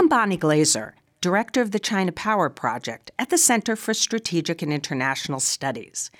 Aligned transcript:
I'm 0.00 0.08
Bonnie 0.08 0.38
Glaser, 0.38 0.94
Director 1.20 1.60
of 1.60 1.72
the 1.72 1.78
China 1.78 2.10
Power 2.10 2.48
Project 2.48 3.10
at 3.18 3.28
the 3.28 3.36
Center 3.36 3.76
for 3.76 3.92
Strategic 3.92 4.62
and 4.62 4.72
International 4.72 5.40
Studies. 5.40 6.10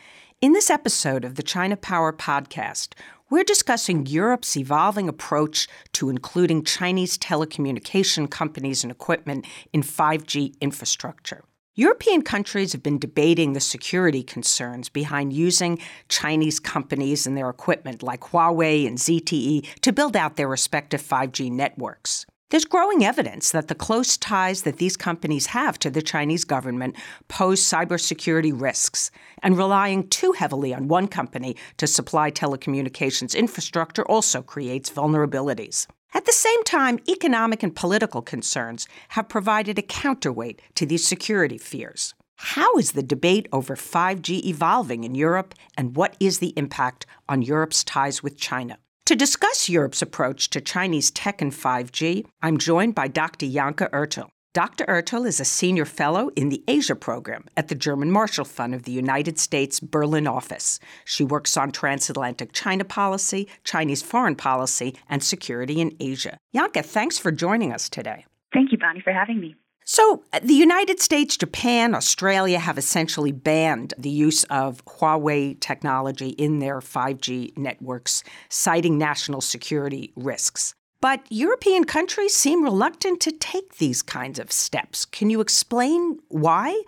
In 0.43 0.53
this 0.53 0.68
episode 0.68 1.25
of 1.25 1.37
the 1.37 1.43
China 1.43 1.79
Power 1.79 2.12
Podcast, 2.12 2.93
we're 3.30 3.43
discussing 3.43 4.04
Europe's 4.04 4.54
evolving 4.54 5.08
approach 5.08 5.66
to 5.95 6.11
including 6.11 6.62
Chinese 6.62 7.16
telecommunication 7.16 8.30
companies 8.30 8.85
and 8.85 8.90
equipment 8.90 9.46
in 9.72 9.82
5G 9.82 10.61
infrastructure. 10.61 11.44
European 11.75 12.21
countries 12.21 12.72
have 12.72 12.82
been 12.82 12.99
debating 12.99 13.54
the 13.54 13.61
security 13.61 14.22
concerns 14.22 14.90
behind 14.90 15.32
using 15.32 15.79
Chinese 16.11 16.61
companies 16.61 17.26
and 17.26 17.35
their 17.35 17.49
equipment 17.49 18.03
like 18.03 18.21
Huawei 18.21 18.86
and 18.86 18.99
ZTE 18.99 19.81
to 19.81 19.90
build 19.90 20.18
out 20.18 20.36
their 20.36 20.49
respective 20.49 21.00
5G 21.00 21.50
networks. 21.50 22.26
There's 22.50 22.64
growing 22.64 23.04
evidence 23.04 23.53
that 23.53 23.68
the 23.68 23.77
close 23.77 24.17
ties 24.17 24.63
that 24.63 24.79
these 24.79 24.96
companies 24.96 25.46
have 25.46 25.79
to 25.79 25.89
the 25.89 26.03
Chinese 26.03 26.45
government 26.45 26.96
pose 27.29 27.63
cybersecurity 27.63 28.53
risks, 28.53 29.13
and 29.41 29.57
relying 29.57 30.08
too 30.08 30.32
heavily 30.32 30.75
on 30.75 30.89
one 30.89 31.07
company 31.07 31.55
to 31.77 31.86
supply 31.86 32.33
telecommunications 32.33 33.36
infrastructure 33.36 34.05
also 34.06 34.42
creates 34.42 34.91
vulnerabilities. 34.91 35.86
At 36.12 36.25
the 36.25 36.33
same 36.33 36.64
time, 36.64 36.98
economic 37.08 37.62
and 37.62 37.75
political 37.75 38.20
concerns 38.20 38.89
have 39.11 39.28
provided 39.28 39.78
a 39.78 39.83
counterweight 39.83 40.61
to 40.75 40.84
these 40.84 41.06
security 41.06 41.56
fears. 41.56 42.14
How 42.34 42.77
is 42.78 42.92
the 42.92 43.03
debate 43.05 43.47
over 43.53 43.77
5G 43.77 44.44
evolving 44.47 45.05
in 45.05 45.14
Europe, 45.14 45.55
and 45.77 45.94
what 45.94 46.17
is 46.19 46.41
the 46.41 46.53
impact 46.56 47.06
on 47.28 47.42
Europe's 47.42 47.84
ties 47.84 48.25
with 48.25 48.36
China? 48.36 48.78
To 49.11 49.17
discuss 49.17 49.69
Europe's 49.69 50.03
approach 50.03 50.50
to 50.50 50.61
Chinese 50.61 51.11
tech 51.11 51.42
and 51.42 51.50
5G, 51.50 52.25
I'm 52.42 52.58
joined 52.58 52.94
by 52.94 53.08
Dr. 53.08 53.48
Janka 53.48 53.89
Oertel. 53.92 54.28
Dr. 54.55 54.84
Oertel 54.84 55.27
is 55.27 55.41
a 55.41 55.44
senior 55.44 55.84
fellow 55.84 56.30
in 56.36 56.48
the 56.48 56.62
Asia 56.69 56.94
program 56.94 57.47
at 57.56 57.67
the 57.67 57.75
German 57.75 58.12
Marshall 58.12 58.44
Fund 58.44 58.72
of 58.72 58.84
the 58.84 58.92
United 58.92 59.36
States 59.36 59.80
Berlin 59.80 60.28
office. 60.28 60.78
She 61.05 61.25
works 61.25 61.56
on 61.56 61.72
transatlantic 61.72 62.52
China 62.52 62.84
policy, 62.84 63.48
Chinese 63.64 64.00
foreign 64.00 64.36
policy, 64.36 64.94
and 65.08 65.24
security 65.24 65.80
in 65.80 65.97
Asia. 65.98 66.39
Janka, 66.55 66.84
thanks 66.84 67.19
for 67.19 67.33
joining 67.33 67.72
us 67.72 67.89
today. 67.89 68.27
Thank 68.52 68.70
you, 68.70 68.78
Bonnie, 68.78 69.00
for 69.00 69.12
having 69.12 69.41
me. 69.41 69.56
So, 69.92 70.22
uh, 70.33 70.38
the 70.41 70.55
United 70.55 71.00
States, 71.00 71.36
Japan, 71.36 71.96
Australia 71.96 72.60
have 72.60 72.78
essentially 72.78 73.33
banned 73.33 73.92
the 73.98 74.08
use 74.08 74.44
of 74.44 74.84
Huawei 74.84 75.58
technology 75.58 76.28
in 76.28 76.60
their 76.60 76.78
5G 76.78 77.58
networks, 77.58 78.22
citing 78.48 78.98
national 78.98 79.41
security 79.41 80.12
risks. 80.14 80.77
But 81.00 81.27
European 81.28 81.83
countries 81.83 82.36
seem 82.36 82.62
reluctant 82.62 83.20
to 83.22 83.33
take 83.33 83.78
these 83.78 84.00
kinds 84.00 84.38
of 84.38 84.52
steps. 84.52 85.05
Can 85.05 85.28
you 85.28 85.41
explain 85.41 86.20
why? 86.28 86.80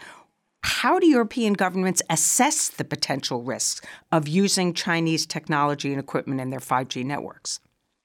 How 0.62 1.00
do 1.00 1.08
European 1.08 1.54
governments 1.54 2.02
assess 2.08 2.68
the 2.68 2.84
potential 2.84 3.42
risks 3.42 3.80
of 4.12 4.28
using 4.28 4.74
Chinese 4.74 5.26
technology 5.26 5.90
and 5.90 5.98
equipment 5.98 6.40
in 6.40 6.50
their 6.50 6.60
5G 6.60 7.04
networks? 7.04 7.58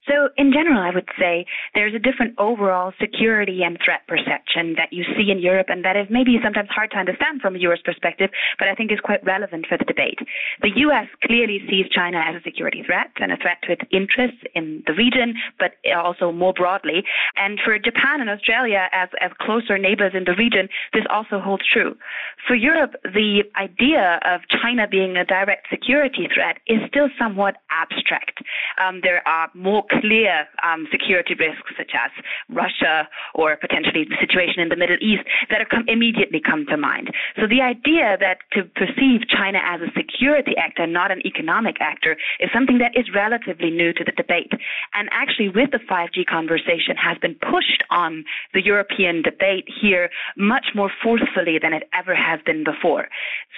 So, 0.08 0.30
in 0.36 0.52
general, 0.52 0.80
I 0.80 0.90
would 0.90 1.08
say 1.18 1.44
there's 1.74 1.94
a 1.94 1.98
different 1.98 2.34
overall 2.38 2.92
security 3.00 3.62
and 3.62 3.78
threat 3.84 4.06
perception 4.08 4.74
that 4.76 4.92
you 4.92 5.04
see 5.16 5.30
in 5.30 5.38
Europe, 5.38 5.66
and 5.68 5.84
that 5.84 5.96
is 5.96 6.06
maybe 6.10 6.38
sometimes 6.42 6.68
hard 6.70 6.90
to 6.92 6.98
understand 6.98 7.40
from 7.42 7.56
a 7.56 7.58
U.S. 7.68 7.78
perspective, 7.84 8.30
but 8.58 8.68
I 8.68 8.74
think 8.74 8.90
is 8.90 9.00
quite 9.00 9.24
relevant 9.24 9.66
for 9.68 9.76
the 9.76 9.84
debate. 9.84 10.18
The 10.62 10.72
U.S. 10.88 11.06
clearly 11.24 11.60
sees 11.68 11.86
China 11.92 12.18
as 12.18 12.36
a 12.36 12.42
security 12.42 12.82
threat 12.84 13.10
and 13.20 13.32
a 13.32 13.36
threat 13.36 13.58
to 13.64 13.72
its 13.72 13.82
interests 13.92 14.40
in 14.54 14.82
the 14.86 14.94
region, 14.94 15.34
but 15.58 15.76
also 15.92 16.32
more 16.32 16.52
broadly. 16.52 17.04
And 17.36 17.60
for 17.62 17.78
Japan 17.78 18.20
and 18.20 18.30
Australia, 18.30 18.88
as, 18.92 19.08
as 19.20 19.30
closer 19.40 19.76
neighbors 19.76 20.12
in 20.14 20.24
the 20.24 20.34
region, 20.34 20.68
this 20.92 21.04
also 21.10 21.38
holds 21.38 21.64
true. 21.66 21.96
For 22.46 22.54
Europe, 22.54 22.94
the 23.04 23.44
idea 23.60 24.20
of 24.24 24.40
China 24.48 24.86
being 24.88 25.16
a 25.16 25.24
direct 25.24 25.66
security 25.70 26.28
threat 26.32 26.58
is 26.66 26.78
still 26.88 27.08
somewhat 27.18 27.56
abstract. 27.70 28.40
Um, 28.80 29.00
there 29.02 29.26
are 29.28 29.50
more 29.54 29.84
clear 30.00 30.46
um, 30.62 30.86
security 30.90 31.34
risks 31.34 31.72
such 31.76 31.92
as 31.94 32.10
Russia 32.48 33.08
or 33.34 33.56
potentially 33.56 34.04
the 34.04 34.16
situation 34.20 34.60
in 34.60 34.68
the 34.68 34.76
Middle 34.76 34.96
East 35.00 35.22
that 35.50 35.68
come, 35.70 35.84
immediately 35.88 36.40
come 36.40 36.66
to 36.66 36.76
mind. 36.76 37.10
So 37.36 37.46
the 37.46 37.62
idea 37.62 38.16
that 38.20 38.38
to 38.52 38.64
perceive 38.64 39.28
China 39.28 39.58
as 39.64 39.80
a 39.80 39.90
security 39.96 40.56
actor, 40.56 40.86
not 40.86 41.10
an 41.10 41.24
economic 41.26 41.76
actor, 41.80 42.16
is 42.40 42.50
something 42.52 42.78
that 42.78 42.96
is 42.96 43.06
relatively 43.14 43.70
new 43.70 43.92
to 43.92 44.04
the 44.04 44.12
debate. 44.12 44.52
And 44.94 45.08
actually, 45.12 45.48
with 45.48 45.70
the 45.70 45.78
5G 45.78 46.26
conversation, 46.26 46.96
has 46.96 47.18
been 47.18 47.34
pushed 47.34 47.82
on 47.90 48.24
the 48.54 48.64
European 48.64 49.22
debate 49.22 49.68
here 49.80 50.10
much 50.36 50.66
more 50.74 50.90
forcefully 51.02 51.58
than 51.60 51.72
it 51.72 51.88
ever 51.92 52.14
has 52.14 52.40
been 52.44 52.64
before. 52.64 53.08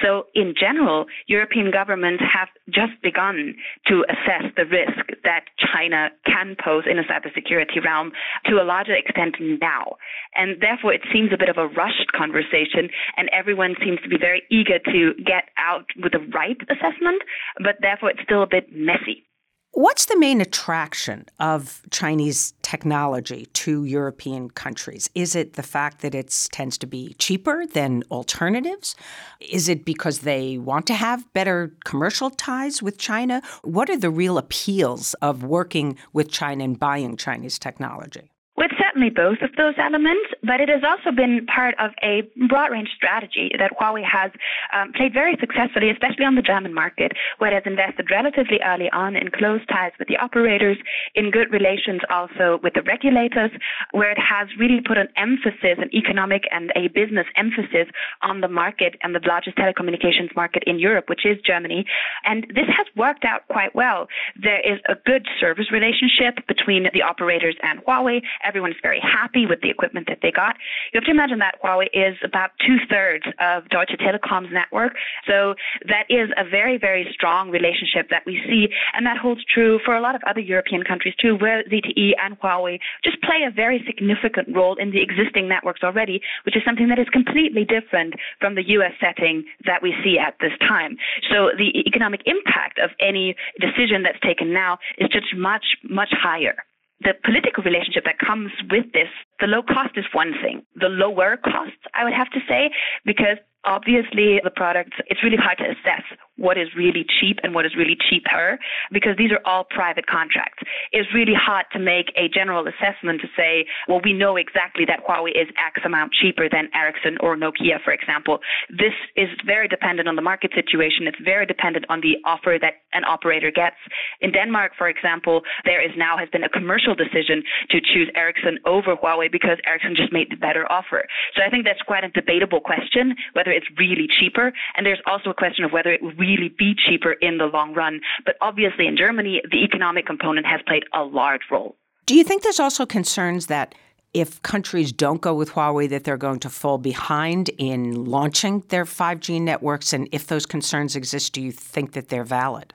So 0.02 0.26
in 0.34 0.54
general, 0.58 1.06
European 1.26 1.70
governments 1.70 2.22
have 2.32 2.48
just 2.68 3.00
begun 3.02 3.54
to 3.86 4.04
assess 4.08 4.50
the 4.56 4.64
risk 4.66 5.10
that 5.24 5.44
China 5.58 6.10
can 6.30 6.56
pose 6.62 6.84
in 6.90 6.98
a 6.98 7.02
cybersecurity 7.04 7.82
realm 7.84 8.12
to 8.46 8.60
a 8.60 8.64
larger 8.64 8.94
extent 8.94 9.36
now. 9.40 9.96
And 10.34 10.60
therefore, 10.60 10.92
it 10.92 11.02
seems 11.12 11.30
a 11.32 11.38
bit 11.38 11.48
of 11.48 11.58
a 11.58 11.68
rushed 11.68 12.12
conversation, 12.16 12.88
and 13.16 13.28
everyone 13.32 13.74
seems 13.82 14.00
to 14.02 14.08
be 14.08 14.18
very 14.18 14.42
eager 14.50 14.78
to 14.78 15.14
get 15.24 15.50
out 15.58 15.86
with 16.02 16.12
the 16.12 16.20
right 16.34 16.58
assessment, 16.70 17.22
but 17.62 17.76
therefore, 17.80 18.10
it's 18.10 18.22
still 18.22 18.42
a 18.42 18.46
bit 18.46 18.68
messy. 18.72 19.24
What's 19.72 20.06
the 20.06 20.18
main 20.18 20.40
attraction 20.40 21.26
of 21.38 21.82
Chinese 21.92 22.54
technology 22.60 23.46
to 23.52 23.84
European 23.84 24.50
countries? 24.50 25.08
Is 25.14 25.36
it 25.36 25.52
the 25.52 25.62
fact 25.62 26.02
that 26.02 26.12
it 26.12 26.48
tends 26.50 26.76
to 26.78 26.88
be 26.88 27.14
cheaper 27.20 27.64
than 27.66 28.02
alternatives? 28.10 28.96
Is 29.38 29.68
it 29.68 29.84
because 29.84 30.20
they 30.20 30.58
want 30.58 30.88
to 30.88 30.94
have 30.94 31.32
better 31.34 31.72
commercial 31.84 32.30
ties 32.30 32.82
with 32.82 32.98
China? 32.98 33.42
What 33.62 33.88
are 33.90 33.96
the 33.96 34.10
real 34.10 34.38
appeals 34.38 35.14
of 35.22 35.44
working 35.44 35.96
with 36.12 36.32
China 36.32 36.64
and 36.64 36.76
buying 36.76 37.16
Chinese 37.16 37.56
technology? 37.56 38.32
It's 38.60 38.74
certainly 38.78 39.08
both 39.08 39.40
of 39.40 39.50
those 39.56 39.74
elements, 39.78 40.28
but 40.44 40.60
it 40.60 40.68
has 40.68 40.84
also 40.84 41.16
been 41.16 41.46
part 41.46 41.74
of 41.78 41.92
a 42.02 42.22
broad 42.48 42.70
range 42.70 42.90
strategy 42.94 43.50
that 43.58 43.72
Huawei 43.80 44.04
has 44.04 44.30
um, 44.76 44.92
played 44.92 45.14
very 45.14 45.36
successfully, 45.40 45.88
especially 45.88 46.26
on 46.26 46.34
the 46.34 46.42
German 46.42 46.74
market, 46.74 47.12
where 47.38 47.50
it 47.50 47.54
has 47.54 47.62
invested 47.64 48.10
relatively 48.10 48.60
early 48.64 48.90
on 48.92 49.16
in 49.16 49.30
close 49.30 49.64
ties 49.72 49.92
with 49.98 50.08
the 50.08 50.18
operators, 50.18 50.76
in 51.14 51.30
good 51.30 51.50
relations 51.50 52.02
also 52.10 52.60
with 52.62 52.74
the 52.74 52.82
regulators, 52.82 53.50
where 53.92 54.10
it 54.10 54.18
has 54.18 54.46
really 54.58 54.80
put 54.80 54.98
an 54.98 55.08
emphasis, 55.16 55.80
an 55.80 55.88
economic 55.94 56.44
and 56.52 56.70
a 56.76 56.88
business 56.88 57.26
emphasis 57.36 57.88
on 58.22 58.42
the 58.42 58.48
market 58.48 58.94
and 59.02 59.14
the 59.14 59.20
largest 59.26 59.56
telecommunications 59.56 60.34
market 60.36 60.62
in 60.66 60.78
Europe, 60.78 61.08
which 61.08 61.24
is 61.24 61.38
Germany. 61.46 61.86
And 62.24 62.44
this 62.54 62.68
has 62.76 62.86
worked 62.94 63.24
out 63.24 63.48
quite 63.48 63.74
well. 63.74 64.06
There 64.36 64.60
is 64.60 64.80
a 64.88 64.96
good 65.06 65.26
service 65.40 65.72
relationship 65.72 66.46
between 66.46 66.84
the 66.92 67.02
operators 67.02 67.56
and 67.62 67.80
Huawei 67.84 68.20
Everyone 68.50 68.72
is 68.72 68.82
very 68.82 68.98
happy 68.98 69.46
with 69.46 69.60
the 69.60 69.70
equipment 69.70 70.08
that 70.08 70.18
they 70.22 70.32
got. 70.32 70.56
You 70.92 70.98
have 70.98 71.04
to 71.04 71.12
imagine 71.12 71.38
that 71.38 71.54
Huawei 71.62 71.86
is 71.94 72.16
about 72.24 72.50
two 72.66 72.78
thirds 72.90 73.22
of 73.38 73.68
Deutsche 73.68 73.94
Telekom's 74.02 74.50
network. 74.52 74.94
So 75.24 75.54
that 75.86 76.10
is 76.10 76.30
a 76.36 76.42
very, 76.42 76.78
very 76.78 77.06
strong 77.14 77.50
relationship 77.50 78.10
that 78.10 78.26
we 78.26 78.42
see. 78.48 78.66
And 78.92 79.06
that 79.06 79.18
holds 79.18 79.44
true 79.44 79.78
for 79.84 79.94
a 79.94 80.00
lot 80.00 80.16
of 80.16 80.22
other 80.26 80.40
European 80.40 80.82
countries 80.82 81.14
too, 81.22 81.36
where 81.36 81.62
ZTE 81.62 82.14
and 82.20 82.34
Huawei 82.40 82.80
just 83.04 83.22
play 83.22 83.46
a 83.46 83.52
very 83.52 83.84
significant 83.86 84.48
role 84.52 84.74
in 84.82 84.90
the 84.90 85.00
existing 85.00 85.46
networks 85.48 85.84
already, 85.84 86.20
which 86.44 86.56
is 86.56 86.62
something 86.66 86.88
that 86.88 86.98
is 86.98 87.06
completely 87.12 87.64
different 87.64 88.14
from 88.40 88.56
the 88.56 88.66
US 88.70 88.94
setting 89.00 89.44
that 89.64 89.80
we 89.80 89.94
see 90.02 90.18
at 90.18 90.34
this 90.40 90.58
time. 90.66 90.96
So 91.30 91.50
the 91.56 91.70
economic 91.86 92.22
impact 92.26 92.80
of 92.82 92.90
any 92.98 93.36
decision 93.60 94.02
that's 94.02 94.18
taken 94.26 94.52
now 94.52 94.78
is 94.98 95.08
just 95.08 95.36
much, 95.36 95.76
much 95.88 96.10
higher 96.10 96.56
the 97.00 97.14
political 97.24 97.62
relationship 97.64 98.04
that 98.04 98.18
comes 98.18 98.50
with 98.70 98.92
this, 98.92 99.08
the 99.40 99.46
low 99.46 99.62
cost 99.62 99.96
is 99.96 100.04
one 100.12 100.34
thing. 100.42 100.62
The 100.76 100.88
lower 100.88 101.36
cost, 101.36 101.78
I 101.94 102.04
would 102.04 102.12
have 102.12 102.30
to 102.30 102.40
say, 102.48 102.70
because 103.04 103.38
obviously 103.64 104.40
the 104.42 104.50
products, 104.50 104.96
it's 105.06 105.22
really 105.22 105.36
hard 105.36 105.58
to 105.58 105.64
assess 105.64 106.04
what 106.40 106.56
is 106.56 106.68
really 106.74 107.04
cheap 107.20 107.38
and 107.42 107.54
what 107.54 107.66
is 107.66 107.76
really 107.76 107.96
cheaper 108.08 108.58
because 108.90 109.12
these 109.18 109.30
are 109.30 109.40
all 109.44 109.64
private 109.64 110.06
contracts. 110.06 110.62
It's 110.90 111.12
really 111.12 111.34
hard 111.36 111.66
to 111.72 111.78
make 111.78 112.12
a 112.16 112.28
general 112.28 112.64
assessment 112.66 113.20
to 113.20 113.28
say, 113.36 113.66
well, 113.88 114.00
we 114.02 114.14
know 114.14 114.36
exactly 114.36 114.86
that 114.86 115.04
Huawei 115.04 115.36
is 115.36 115.48
X 115.60 115.84
amount 115.84 116.12
cheaper 116.12 116.48
than 116.48 116.70
Ericsson 116.74 117.18
or 117.20 117.36
Nokia, 117.36 117.82
for 117.84 117.92
example. 117.92 118.38
This 118.70 118.96
is 119.16 119.28
very 119.44 119.68
dependent 119.68 120.08
on 120.08 120.16
the 120.16 120.22
market 120.22 120.52
situation. 120.54 121.06
It's 121.06 121.20
very 121.22 121.44
dependent 121.44 121.84
on 121.90 122.00
the 122.00 122.16
offer 122.24 122.56
that 122.60 122.88
an 122.94 123.04
operator 123.04 123.50
gets. 123.50 123.76
In 124.22 124.32
Denmark, 124.32 124.72
for 124.78 124.88
example, 124.88 125.42
there 125.66 125.84
is 125.84 125.92
now 125.96 126.16
has 126.16 126.30
been 126.30 126.44
a 126.44 126.48
commercial 126.48 126.94
decision 126.94 127.42
to 127.68 127.80
choose 127.80 128.10
Ericsson 128.16 128.58
over 128.64 128.96
Huawei 128.96 129.29
because 129.30 129.58
Ericsson 129.66 129.94
just 129.94 130.12
made 130.12 130.30
the 130.30 130.36
better 130.36 130.70
offer. 130.72 131.04
So 131.36 131.42
I 131.44 131.50
think 131.50 131.64
that's 131.64 131.82
quite 131.82 132.04
a 132.04 132.08
debatable 132.08 132.60
question, 132.60 133.14
whether 133.34 133.50
it's 133.50 133.66
really 133.78 134.08
cheaper. 134.08 134.52
And 134.76 134.86
there's 134.86 135.02
also 135.06 135.30
a 135.30 135.34
question 135.34 135.64
of 135.64 135.72
whether 135.72 135.92
it 135.92 136.00
really 136.18 136.30
really 136.30 136.54
be 136.56 136.74
cheaper 136.74 137.12
in 137.12 137.38
the 137.38 137.46
long 137.46 137.74
run. 137.74 138.00
But 138.24 138.36
obviously, 138.40 138.86
in 138.86 138.96
Germany, 138.96 139.42
the 139.50 139.58
economic 139.58 140.06
component 140.06 140.46
has 140.46 140.60
played 140.66 140.84
a 140.94 141.02
large 141.02 141.42
role. 141.50 141.76
Do 142.06 142.14
you 142.14 142.24
think 142.24 142.42
there's 142.42 142.60
also 142.60 142.86
concerns 142.86 143.46
that 143.46 143.74
if 144.12 144.42
countries 144.42 144.92
don't 144.92 145.20
go 145.20 145.34
with 145.34 145.50
Huawei, 145.50 145.88
that 145.90 146.04
they're 146.04 146.16
going 146.16 146.40
to 146.40 146.50
fall 146.50 146.78
behind 146.78 147.48
in 147.58 148.04
launching 148.06 148.64
their 148.68 148.84
5G 148.84 149.40
networks? 149.40 149.92
And 149.92 150.08
if 150.10 150.26
those 150.26 150.46
concerns 150.46 150.96
exist, 150.96 151.32
do 151.32 151.40
you 151.40 151.52
think 151.52 151.92
that 151.92 152.08
they're 152.08 152.24
valid? 152.24 152.74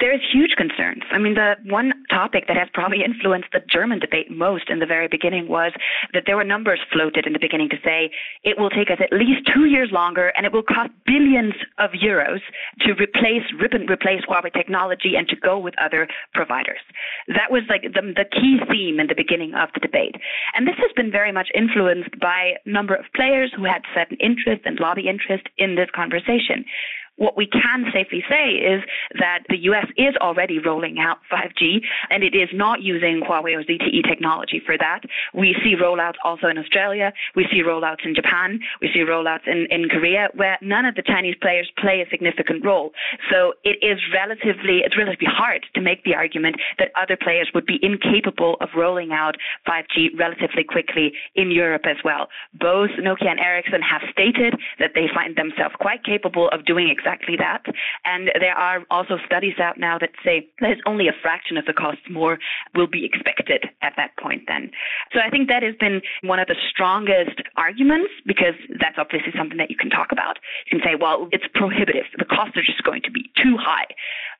There's 0.00 0.20
huge 0.32 0.52
concerns. 0.56 1.02
I 1.10 1.18
mean, 1.18 1.34
the 1.34 1.56
one 1.64 1.92
topic 2.08 2.46
that 2.46 2.56
has 2.56 2.68
probably 2.72 3.02
influenced 3.04 3.48
the 3.52 3.60
German 3.68 3.98
debate 3.98 4.30
most 4.30 4.70
in 4.70 4.78
the 4.78 4.86
very 4.86 5.08
beginning 5.08 5.48
was 5.48 5.72
that 6.12 6.24
there 6.26 6.36
were 6.36 6.44
numbers 6.44 6.80
floated 6.92 7.26
in 7.26 7.32
the 7.32 7.38
beginning 7.38 7.68
to 7.70 7.76
say 7.84 8.10
it 8.44 8.58
will 8.58 8.70
take 8.70 8.90
us 8.90 8.98
at 9.00 9.12
least 9.12 9.48
two 9.52 9.66
years 9.66 9.90
longer 9.90 10.32
and 10.36 10.46
it 10.46 10.52
will 10.52 10.62
cost 10.62 10.90
billions 11.04 11.54
of 11.78 11.90
euros 11.90 12.40
to 12.80 12.92
replace, 12.92 13.42
rip 13.58 13.72
and 13.72 13.90
replace 13.90 14.22
Huawei 14.28 14.52
technology 14.52 15.14
and 15.16 15.28
to 15.28 15.36
go 15.36 15.58
with 15.58 15.74
other 15.80 16.06
providers. 16.32 16.80
That 17.26 17.50
was 17.50 17.62
like 17.68 17.82
the, 17.82 18.02
the 18.14 18.24
key 18.24 18.58
theme 18.70 19.00
in 19.00 19.08
the 19.08 19.14
beginning 19.16 19.54
of 19.54 19.70
the 19.74 19.80
debate. 19.80 20.14
And 20.54 20.66
this 20.66 20.76
has 20.78 20.92
been 20.94 21.10
very 21.10 21.32
much 21.32 21.48
influenced 21.54 22.18
by 22.20 22.54
a 22.64 22.70
number 22.70 22.94
of 22.94 23.06
players 23.14 23.52
who 23.56 23.64
had 23.64 23.82
certain 23.94 24.16
interest 24.20 24.62
and 24.64 24.78
lobby 24.78 25.08
interest 25.08 25.48
in 25.58 25.74
this 25.74 25.88
conversation. 25.94 26.64
What 27.18 27.36
we 27.36 27.46
can 27.46 27.84
safely 27.92 28.22
say 28.30 28.50
is 28.52 28.80
that 29.18 29.40
the 29.48 29.58
US 29.70 29.86
is 29.96 30.14
already 30.20 30.60
rolling 30.60 31.00
out 31.00 31.18
5G 31.30 31.82
and 32.10 32.22
it 32.22 32.34
is 32.34 32.48
not 32.54 32.80
using 32.80 33.22
Huawei 33.26 33.58
or 33.58 33.64
ZTE 33.64 34.06
technology 34.08 34.62
for 34.64 34.78
that. 34.78 35.00
We 35.34 35.56
see 35.64 35.74
rollouts 35.74 36.14
also 36.22 36.46
in 36.46 36.58
Australia. 36.58 37.12
We 37.34 37.48
see 37.50 37.62
rollouts 37.62 38.06
in 38.06 38.14
Japan. 38.14 38.60
We 38.80 38.88
see 38.94 39.00
rollouts 39.00 39.48
in, 39.48 39.66
in 39.70 39.88
Korea 39.88 40.28
where 40.34 40.58
none 40.62 40.84
of 40.84 40.94
the 40.94 41.02
Chinese 41.02 41.34
players 41.42 41.68
play 41.76 42.00
a 42.00 42.08
significant 42.08 42.64
role. 42.64 42.92
So 43.32 43.54
it 43.64 43.82
is 43.82 43.98
relatively, 44.14 44.86
it's 44.86 44.96
relatively 44.96 45.26
hard 45.28 45.66
to 45.74 45.80
make 45.80 46.04
the 46.04 46.14
argument 46.14 46.56
that 46.78 46.92
other 46.94 47.16
players 47.16 47.50
would 47.52 47.66
be 47.66 47.80
incapable 47.82 48.56
of 48.60 48.68
rolling 48.76 49.10
out 49.10 49.34
5G 49.66 50.16
relatively 50.16 50.62
quickly 50.62 51.14
in 51.34 51.50
Europe 51.50 51.82
as 51.84 51.96
well. 52.04 52.28
Both 52.54 52.90
Nokia 53.02 53.26
and 53.26 53.40
Ericsson 53.40 53.82
have 53.82 54.02
stated 54.12 54.54
that 54.78 54.92
they 54.94 55.06
find 55.12 55.34
themselves 55.34 55.74
quite 55.80 56.04
capable 56.04 56.48
of 56.50 56.64
doing 56.64 56.88
exactly 56.88 57.07
exactly 57.08 57.36
that. 57.36 57.64
And 58.04 58.30
there 58.38 58.54
are 58.54 58.84
also 58.90 59.16
studies 59.24 59.58
out 59.58 59.78
now 59.78 59.98
that 59.98 60.10
say 60.24 60.48
there's 60.60 60.80
only 60.86 61.08
a 61.08 61.16
fraction 61.22 61.56
of 61.56 61.64
the 61.64 61.72
costs 61.72 62.02
more 62.10 62.38
will 62.74 62.86
be 62.86 63.04
expected 63.04 63.64
at 63.82 63.94
that 63.96 64.10
point 64.20 64.42
then. 64.46 64.70
So 65.12 65.20
I 65.24 65.30
think 65.30 65.48
that 65.48 65.62
has 65.62 65.74
been 65.80 66.02
one 66.22 66.38
of 66.38 66.48
the 66.48 66.56
strongest 66.70 67.40
arguments 67.56 68.12
because 68.26 68.54
that's 68.80 68.98
obviously 68.98 69.32
something 69.36 69.56
that 69.58 69.70
you 69.70 69.76
can 69.76 69.90
talk 69.90 70.12
about. 70.12 70.38
You 70.70 70.78
can 70.78 70.84
say, 70.84 70.96
well, 71.00 71.28
it's 71.32 71.44
prohibitive. 71.54 72.04
The 72.18 72.24
costs 72.24 72.56
are 72.56 72.66
just 72.66 72.82
going 72.84 73.02
to 73.02 73.10
be 73.10 73.30
too 73.36 73.56
high. 73.56 73.88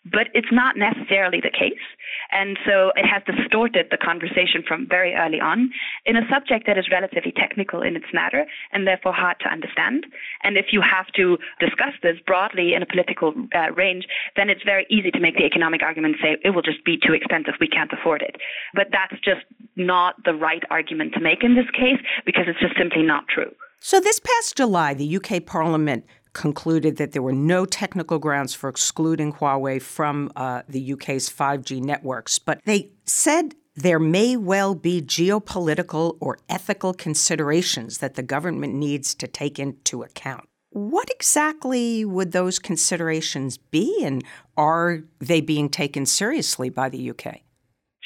But 0.05 0.29
it's 0.33 0.53
not 0.53 0.77
necessarily 0.77 1.41
the 1.41 1.51
case. 1.51 1.85
And 2.31 2.59
so 2.65 2.93
it 2.97 3.07
has 3.07 3.23
distorted 3.25 3.89
the 3.91 3.97
conversation 3.97 4.63
from 4.67 4.87
very 4.89 5.15
early 5.15 5.41
on 5.41 5.71
in 6.07 6.17
a 6.17 6.29
subject 6.31 6.67
that 6.67 6.79
is 6.79 6.87
relatively 6.91 7.33
technical 7.33 7.83
in 7.83 7.97
its 7.97 8.07
matter 8.13 8.47
and 8.73 8.87
therefore 8.87 9.13
hard 9.13 9.37
to 9.41 9.49
understand. 9.49 10.07
And 10.43 10.57
if 10.57 10.67
you 10.73 10.81
have 10.81 11.07
to 11.17 11.39
discuss 11.61 11.95
this 12.03 12.17
broadly 12.27 12.75
in 12.75 12.83
a 12.83 12.87
political 12.87 13.35
uh, 13.55 13.73
range, 13.73 14.07
then 14.37 14.51
it's 14.51 14.63
very 14.63 14.87
easy 14.91 15.11
to 15.11 15.21
make 15.21 15.37
the 15.37 15.45
economic 15.45 15.83
argument 15.83 16.17
say 16.23 16.37
it 16.43 16.51
will 16.51 16.63
just 16.63 16.85
be 16.85 16.97
too 16.97 17.13
expensive, 17.13 17.55
we 17.61 17.69
can't 17.69 17.93
afford 17.93 18.23
it. 18.23 18.37
But 18.75 18.89
that's 18.93 19.21
just 19.23 19.45
not 19.77 20.17
the 20.25 20.35
right 20.35 20.63
argument 20.71 21.15
to 21.15 21.21
make 21.21 21.43
in 21.43 21.55
this 21.55 21.71
case 21.73 22.01
because 22.25 22.45
it's 22.47 22.61
just 22.61 22.77
simply 22.77 23.03
not 23.03 23.29
true. 23.29 23.51
So, 23.81 24.01
this 24.01 24.19
past 24.19 24.57
July, 24.57 24.93
the 24.93 25.17
UK 25.17 25.47
Parliament 25.47 26.05
concluded 26.33 26.97
that 26.97 27.13
there 27.13 27.23
were 27.23 27.33
no 27.33 27.65
technical 27.65 28.19
grounds 28.19 28.55
for 28.55 28.69
excluding 28.69 29.33
Huawei 29.35 29.81
from 29.81 30.31
uh, 30.37 30.63
the 30.69 30.93
UK's 30.93 31.29
5G 31.31 31.83
networks, 31.83 32.39
but 32.39 32.61
they 32.65 32.91
said 33.05 33.55
there 33.75 34.01
may 34.01 34.37
well 34.37 34.75
be 34.75 35.01
geopolitical 35.01 36.17
or 36.21 36.39
ethical 36.49 36.93
considerations 36.93 37.99
that 37.99 38.15
the 38.15 38.23
government 38.23 38.75
needs 38.75 39.15
to 39.15 39.29
take 39.29 39.59
into 39.59 40.03
account. 40.03 40.49
What 40.71 41.09
exactly 41.11 42.05
would 42.05 42.33
those 42.33 42.59
considerations 42.59 43.57
be, 43.57 44.03
and 44.05 44.23
are 44.57 45.01
they 45.19 45.41
being 45.41 45.69
taken 45.71 46.07
seriously 46.07 46.69
by 46.69 46.89
the 46.89 47.11
UK? 47.11 47.41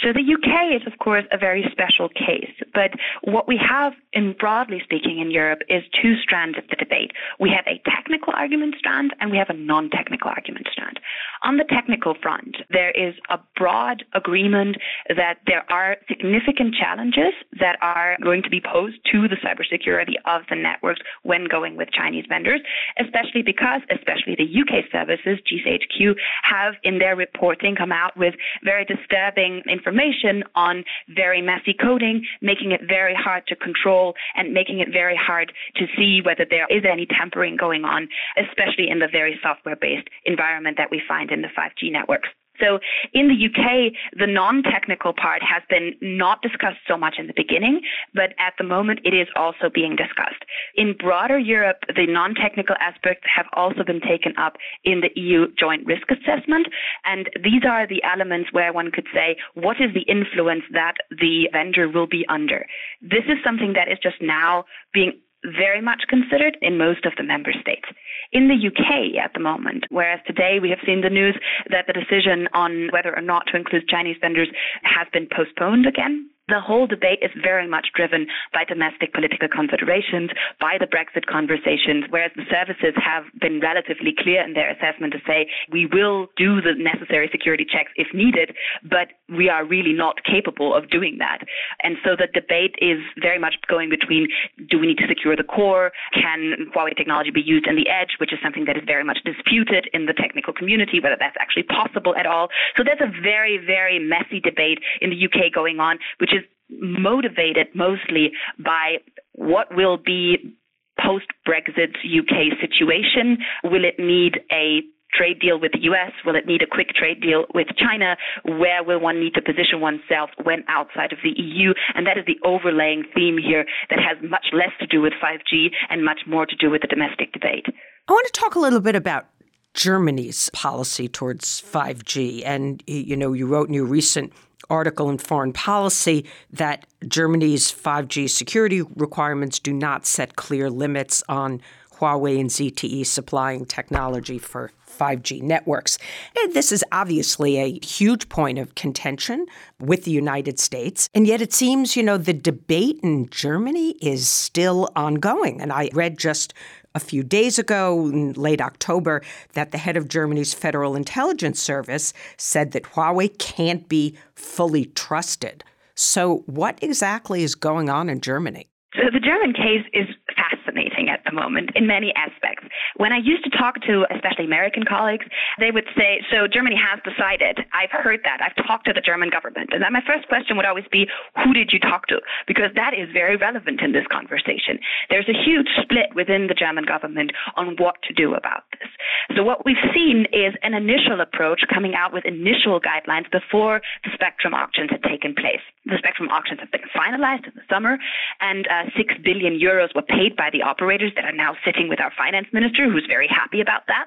So 0.02 0.12
the 0.12 0.20
UK 0.20 0.80
is, 0.80 0.86
of 0.86 0.98
course, 0.98 1.24
a 1.30 1.38
very 1.38 1.64
special 1.70 2.08
case. 2.08 2.52
But 2.74 2.92
what 3.22 3.46
we 3.46 3.56
have, 3.56 3.92
in 4.12 4.34
broadly 4.38 4.80
speaking, 4.82 5.20
in 5.20 5.30
Europe 5.30 5.60
is 5.68 5.82
two 6.02 6.16
strands 6.16 6.58
of 6.58 6.64
the 6.68 6.76
debate. 6.76 7.12
We 7.38 7.50
have 7.50 7.64
a 7.66 7.80
technical 7.88 8.32
argument 8.36 8.74
strand 8.78 9.14
and 9.20 9.30
we 9.30 9.38
have 9.38 9.50
a 9.50 9.54
non-technical 9.54 10.28
argument 10.28 10.66
strand. 10.72 10.98
On 11.44 11.56
the 11.56 11.64
technical 11.64 12.14
front, 12.22 12.56
there 12.70 12.92
is 12.92 13.14
a 13.28 13.38
broad 13.56 14.04
agreement 14.14 14.76
that 15.08 15.38
there 15.46 15.64
are 15.70 15.96
significant 16.06 16.74
challenges 16.74 17.34
that 17.58 17.76
are 17.82 18.16
going 18.22 18.44
to 18.44 18.50
be 18.50 18.60
posed 18.60 18.98
to 19.10 19.26
the 19.26 19.34
cybersecurity 19.42 20.14
of 20.24 20.42
the 20.48 20.54
networks 20.54 21.00
when 21.24 21.46
going 21.50 21.76
with 21.76 21.88
Chinese 21.90 22.26
vendors, 22.28 22.60
especially 23.00 23.42
because, 23.42 23.80
especially 23.90 24.36
the 24.36 24.46
UK 24.46 24.86
services, 24.92 25.42
GCHQ, 25.50 26.14
have 26.44 26.74
in 26.84 26.98
their 27.00 27.16
reporting 27.16 27.74
come 27.74 27.90
out 27.90 28.16
with 28.16 28.34
very 28.62 28.84
disturbing 28.84 29.62
information 29.68 30.44
on 30.54 30.84
very 31.08 31.42
messy 31.42 31.74
coding, 31.74 32.24
making 32.40 32.70
it 32.70 32.82
very 32.86 33.16
hard 33.18 33.44
to 33.48 33.56
control 33.56 34.14
and 34.36 34.52
making 34.52 34.78
it 34.78 34.88
very 34.92 35.16
hard 35.16 35.52
to 35.74 35.86
see 35.96 36.20
whether 36.24 36.46
there 36.48 36.66
is 36.70 36.84
any 36.88 37.06
tampering 37.06 37.56
going 37.56 37.84
on, 37.84 38.08
especially 38.38 38.88
in 38.88 39.00
the 39.00 39.08
very 39.10 39.40
software 39.42 39.76
based 39.76 40.06
environment 40.24 40.76
that 40.76 40.90
we 40.90 41.02
find 41.08 41.31
in 41.32 41.42
the 41.42 41.48
5G 41.48 41.90
networks. 41.90 42.28
So 42.60 42.78
in 43.12 43.28
the 43.28 43.34
UK, 43.34 43.92
the 44.18 44.26
non-technical 44.26 45.14
part 45.14 45.42
has 45.42 45.62
been 45.68 45.94
not 46.00 46.42
discussed 46.42 46.84
so 46.86 46.96
much 46.96 47.16
in 47.18 47.26
the 47.26 47.32
beginning, 47.34 47.80
but 48.14 48.34
at 48.38 48.54
the 48.58 48.64
moment 48.64 49.00
it 49.04 49.14
is 49.14 49.26
also 49.36 49.70
being 49.72 49.96
discussed. 49.96 50.44
In 50.76 50.94
broader 50.96 51.38
Europe, 51.38 51.78
the 51.88 52.06
non-technical 52.06 52.76
aspects 52.78 53.24
have 53.34 53.46
also 53.54 53.84
been 53.84 54.00
taken 54.00 54.34
up 54.36 54.56
in 54.84 55.00
the 55.00 55.10
EU 55.20 55.46
joint 55.58 55.86
risk 55.86 56.10
assessment. 56.10 56.68
And 57.04 57.30
these 57.42 57.62
are 57.68 57.86
the 57.86 58.02
elements 58.04 58.52
where 58.52 58.72
one 58.72 58.90
could 58.90 59.06
say, 59.14 59.36
what 59.54 59.80
is 59.80 59.94
the 59.94 60.02
influence 60.02 60.64
that 60.72 60.94
the 61.10 61.48
vendor 61.52 61.88
will 61.88 62.06
be 62.06 62.24
under? 62.28 62.66
This 63.00 63.24
is 63.26 63.38
something 63.44 63.72
that 63.74 63.90
is 63.90 63.98
just 64.02 64.20
now 64.20 64.64
being 64.92 65.12
very 65.44 65.80
much 65.80 66.02
considered 66.08 66.56
in 66.62 66.78
most 66.78 67.04
of 67.04 67.12
the 67.16 67.22
member 67.22 67.52
states. 67.60 67.86
In 68.32 68.48
the 68.48 68.66
UK 68.66 69.22
at 69.22 69.32
the 69.34 69.40
moment, 69.40 69.84
whereas 69.90 70.20
today 70.26 70.58
we 70.60 70.70
have 70.70 70.78
seen 70.86 71.00
the 71.02 71.10
news 71.10 71.36
that 71.70 71.86
the 71.86 71.92
decision 71.92 72.48
on 72.54 72.88
whether 72.92 73.14
or 73.14 73.22
not 73.22 73.46
to 73.48 73.56
include 73.56 73.88
Chinese 73.88 74.16
vendors 74.20 74.48
has 74.84 75.06
been 75.12 75.28
postponed 75.34 75.86
again 75.86 76.28
the 76.52 76.60
whole 76.60 76.86
debate 76.86 77.20
is 77.22 77.32
very 77.40 77.66
much 77.66 77.88
driven 77.96 78.26
by 78.52 78.64
domestic 78.68 79.14
political 79.14 79.48
considerations, 79.48 80.28
by 80.60 80.76
the 80.76 80.84
Brexit 80.84 81.24
conversations, 81.24 82.04
whereas 82.12 82.30
the 82.36 82.44
services 82.52 82.92
have 83.00 83.24
been 83.40 83.58
relatively 83.60 84.12
clear 84.12 84.44
in 84.44 84.52
their 84.52 84.68
assessment 84.68 85.16
to 85.16 85.20
say 85.26 85.48
we 85.72 85.88
will 85.88 86.28
do 86.36 86.60
the 86.60 86.76
necessary 86.76 87.32
security 87.32 87.64
checks 87.64 87.90
if 87.96 88.12
needed, 88.12 88.52
but 88.84 89.16
we 89.32 89.48
are 89.48 89.64
really 89.64 89.94
not 89.96 90.20
capable 90.28 90.76
of 90.76 90.90
doing 90.90 91.16
that. 91.18 91.40
And 91.82 91.96
so 92.04 92.12
the 92.20 92.28
debate 92.28 92.76
is 92.84 93.00
very 93.16 93.38
much 93.38 93.56
going 93.66 93.88
between 93.88 94.28
do 94.68 94.78
we 94.78 94.92
need 94.92 94.98
to 94.98 95.08
secure 95.08 95.34
the 95.34 95.48
core? 95.48 95.92
Can 96.12 96.68
Huawei 96.76 96.94
technology 96.94 97.30
be 97.30 97.40
used 97.40 97.66
in 97.66 97.76
the 97.76 97.88
edge, 97.88 98.20
which 98.20 98.32
is 98.32 98.38
something 98.42 98.66
that 98.66 98.76
is 98.76 98.84
very 98.84 99.04
much 99.04 99.24
disputed 99.24 99.88
in 99.94 100.04
the 100.04 100.12
technical 100.12 100.52
community, 100.52 101.00
whether 101.00 101.16
that's 101.18 101.36
actually 101.40 101.64
possible 101.64 102.14
at 102.16 102.26
all. 102.26 102.48
So 102.76 102.84
there's 102.84 103.00
a 103.00 103.08
very, 103.22 103.56
very 103.56 103.98
messy 103.98 104.40
debate 104.40 104.80
in 105.00 105.08
the 105.08 105.16
UK 105.16 105.48
going 105.52 105.80
on, 105.80 105.98
which 106.18 106.34
is 106.34 106.41
motivated 106.80 107.68
mostly 107.74 108.32
by 108.58 108.96
what 109.32 109.74
will 109.74 109.96
be 109.96 110.56
post 111.00 111.26
Brexit 111.46 111.96
UK 112.04 112.58
situation. 112.60 113.38
Will 113.64 113.84
it 113.84 113.98
need 113.98 114.40
a 114.50 114.82
trade 115.12 115.40
deal 115.40 115.60
with 115.60 115.72
the 115.72 115.80
US? 115.90 116.12
Will 116.24 116.36
it 116.36 116.46
need 116.46 116.62
a 116.62 116.66
quick 116.66 116.88
trade 116.94 117.20
deal 117.20 117.44
with 117.54 117.68
China? 117.76 118.16
Where 118.44 118.82
will 118.82 119.00
one 119.00 119.20
need 119.20 119.34
to 119.34 119.42
position 119.42 119.80
oneself 119.80 120.30
when 120.42 120.64
outside 120.68 121.12
of 121.12 121.18
the 121.22 121.30
EU? 121.36 121.74
And 121.94 122.06
that 122.06 122.16
is 122.16 122.24
the 122.26 122.38
overlaying 122.46 123.04
theme 123.14 123.38
here 123.38 123.64
that 123.90 123.98
has 123.98 124.16
much 124.28 124.46
less 124.52 124.70
to 124.80 124.86
do 124.86 125.00
with 125.00 125.12
5G 125.22 125.68
and 125.90 126.04
much 126.04 126.20
more 126.26 126.46
to 126.46 126.56
do 126.56 126.70
with 126.70 126.82
the 126.82 126.88
domestic 126.88 127.32
debate. 127.32 127.66
I 128.08 128.12
want 128.12 128.26
to 128.32 128.40
talk 128.40 128.54
a 128.54 128.58
little 128.58 128.80
bit 128.80 128.96
about 128.96 129.26
Germany's 129.74 130.50
policy 130.50 131.08
towards 131.08 131.60
5G. 131.60 132.42
And, 132.44 132.82
you 132.86 133.16
know, 133.16 133.32
you 133.32 133.46
wrote 133.46 133.68
in 133.68 133.74
your 133.74 133.86
recent 133.86 134.32
article 134.72 135.10
in 135.10 135.18
Foreign 135.18 135.52
Policy 135.52 136.24
that 136.50 136.86
Germany's 137.06 137.70
5G 137.70 138.28
security 138.28 138.82
requirements 138.96 139.58
do 139.58 139.72
not 139.72 140.06
set 140.06 140.34
clear 140.34 140.70
limits 140.70 141.22
on 141.28 141.60
Huawei 142.02 142.40
and 142.40 142.50
ZTE 142.50 143.06
supplying 143.06 143.64
technology 143.64 144.38
for 144.38 144.72
5G 144.88 145.40
networks. 145.40 145.98
And 146.36 146.52
this 146.52 146.72
is 146.72 146.84
obviously 146.90 147.58
a 147.58 147.78
huge 147.78 148.28
point 148.28 148.58
of 148.58 148.74
contention 148.74 149.46
with 149.78 150.04
the 150.04 150.10
United 150.10 150.58
States. 150.58 151.08
And 151.14 151.28
yet 151.28 151.40
it 151.40 151.52
seems, 151.52 151.96
you 151.96 152.02
know, 152.02 152.18
the 152.18 152.32
debate 152.32 152.98
in 153.04 153.28
Germany 153.30 153.92
is 154.02 154.26
still 154.28 154.90
ongoing. 154.96 155.62
And 155.62 155.72
I 155.72 155.90
read 155.94 156.18
just 156.18 156.54
a 156.94 157.00
few 157.00 157.22
days 157.22 157.58
ago, 157.58 158.08
in 158.08 158.32
late 158.32 158.60
October, 158.60 159.22
that 159.54 159.70
the 159.70 159.78
head 159.78 159.96
of 159.96 160.08
Germany's 160.08 160.52
Federal 160.52 160.96
Intelligence 160.96 161.62
Service 161.62 162.12
said 162.36 162.72
that 162.72 162.82
Huawei 162.82 163.38
can't 163.38 163.88
be 163.88 164.16
fully 164.34 164.86
trusted. 164.86 165.64
So, 165.94 166.42
what 166.46 166.78
exactly 166.82 167.44
is 167.44 167.54
going 167.54 167.88
on 167.88 168.10
in 168.10 168.20
Germany? 168.20 168.66
So, 168.94 169.04
the 169.10 169.20
German 169.20 169.54
case 169.54 169.86
is 169.94 170.06
fascinating 170.36 170.61
at 170.66 171.22
the 171.24 171.32
moment 171.32 171.70
in 171.74 171.86
many 171.86 172.12
aspects. 172.14 172.64
When 172.96 173.12
I 173.12 173.18
used 173.18 173.44
to 173.44 173.50
talk 173.50 173.80
to 173.82 174.04
especially 174.10 174.44
American 174.44 174.84
colleagues, 174.84 175.26
they 175.58 175.70
would 175.70 175.86
say, 175.96 176.22
So 176.30 176.46
Germany 176.46 176.76
has 176.76 177.00
decided. 177.02 177.64
I've 177.72 177.90
heard 177.90 178.20
that. 178.24 178.40
I've 178.42 178.56
talked 178.66 178.86
to 178.86 178.92
the 178.92 179.00
German 179.00 179.30
government. 179.30 179.70
And 179.72 179.82
then 179.82 179.92
my 179.92 180.02
first 180.06 180.28
question 180.28 180.56
would 180.56 180.66
always 180.66 180.86
be, 180.90 181.08
Who 181.44 181.52
did 181.52 181.72
you 181.72 181.78
talk 181.78 182.06
to? 182.08 182.20
Because 182.46 182.70
that 182.74 182.94
is 182.94 183.08
very 183.12 183.36
relevant 183.36 183.80
in 183.80 183.92
this 183.92 184.06
conversation. 184.10 184.78
There's 185.10 185.28
a 185.28 185.36
huge 185.36 185.68
split 185.80 186.14
within 186.14 186.46
the 186.46 186.54
German 186.54 186.84
government 186.84 187.32
on 187.56 187.76
what 187.78 187.96
to 188.08 188.14
do 188.14 188.34
about 188.34 188.64
this. 188.78 188.88
So 189.36 189.42
what 189.42 189.64
we've 189.64 189.76
seen 189.94 190.26
is 190.32 190.54
an 190.62 190.74
initial 190.74 191.20
approach 191.20 191.62
coming 191.72 191.94
out 191.94 192.12
with 192.12 192.24
initial 192.24 192.80
guidelines 192.80 193.30
before 193.30 193.80
the 194.04 194.10
spectrum 194.14 194.54
auctions 194.54 194.90
had 194.90 195.02
taken 195.02 195.34
place. 195.34 195.62
The 195.86 195.98
spectrum 195.98 196.28
auctions 196.28 196.60
have 196.60 196.70
been 196.70 196.86
finalized 196.94 197.46
in 197.46 197.52
the 197.54 197.62
summer, 197.68 197.98
and 198.40 198.66
uh, 198.68 198.90
six 198.96 199.14
billion 199.22 199.58
euros 199.58 199.94
were 199.94 200.02
paid 200.02 200.36
by 200.36 200.50
the 200.52 200.62
operators 200.62 201.12
that 201.16 201.24
are 201.24 201.32
now 201.32 201.56
sitting 201.64 201.88
with 201.88 202.00
our 202.00 202.12
finance 202.16 202.46
minister, 202.52 202.90
who's 202.90 203.06
very 203.08 203.28
happy 203.28 203.60
about 203.60 203.86
that. 203.88 204.06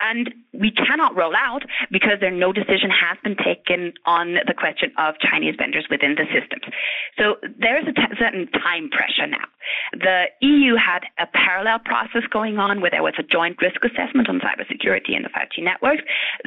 And 0.00 0.34
we 0.52 0.70
cannot 0.70 1.16
roll 1.16 1.34
out 1.36 1.62
because 1.90 2.20
there 2.20 2.30
no 2.30 2.52
decision 2.52 2.90
has 2.90 3.16
been 3.22 3.36
taken 3.36 3.92
on 4.06 4.34
the 4.46 4.54
question 4.54 4.92
of 4.98 5.14
Chinese 5.18 5.54
vendors 5.58 5.86
within 5.90 6.14
the 6.14 6.26
systems. 6.32 6.62
So 7.18 7.36
there 7.58 7.80
is 7.80 7.86
a 7.88 7.92
t- 7.92 8.16
certain 8.18 8.48
time 8.52 8.90
pressure 8.90 9.26
now. 9.26 9.46
The 9.92 10.26
EU 10.40 10.76
had 10.76 11.06
a 11.18 11.26
parallel 11.26 11.78
process 11.78 12.22
going 12.30 12.58
on 12.58 12.80
where 12.80 12.90
there 12.90 13.02
was 13.02 13.14
a 13.18 13.22
joint 13.22 13.56
risk 13.60 13.84
assessment 13.84 14.28
on 14.28 14.40
cybersecurity 14.40 15.16
in 15.16 15.22
the 15.22 15.30
5G 15.30 15.62
networks. 15.62 16.02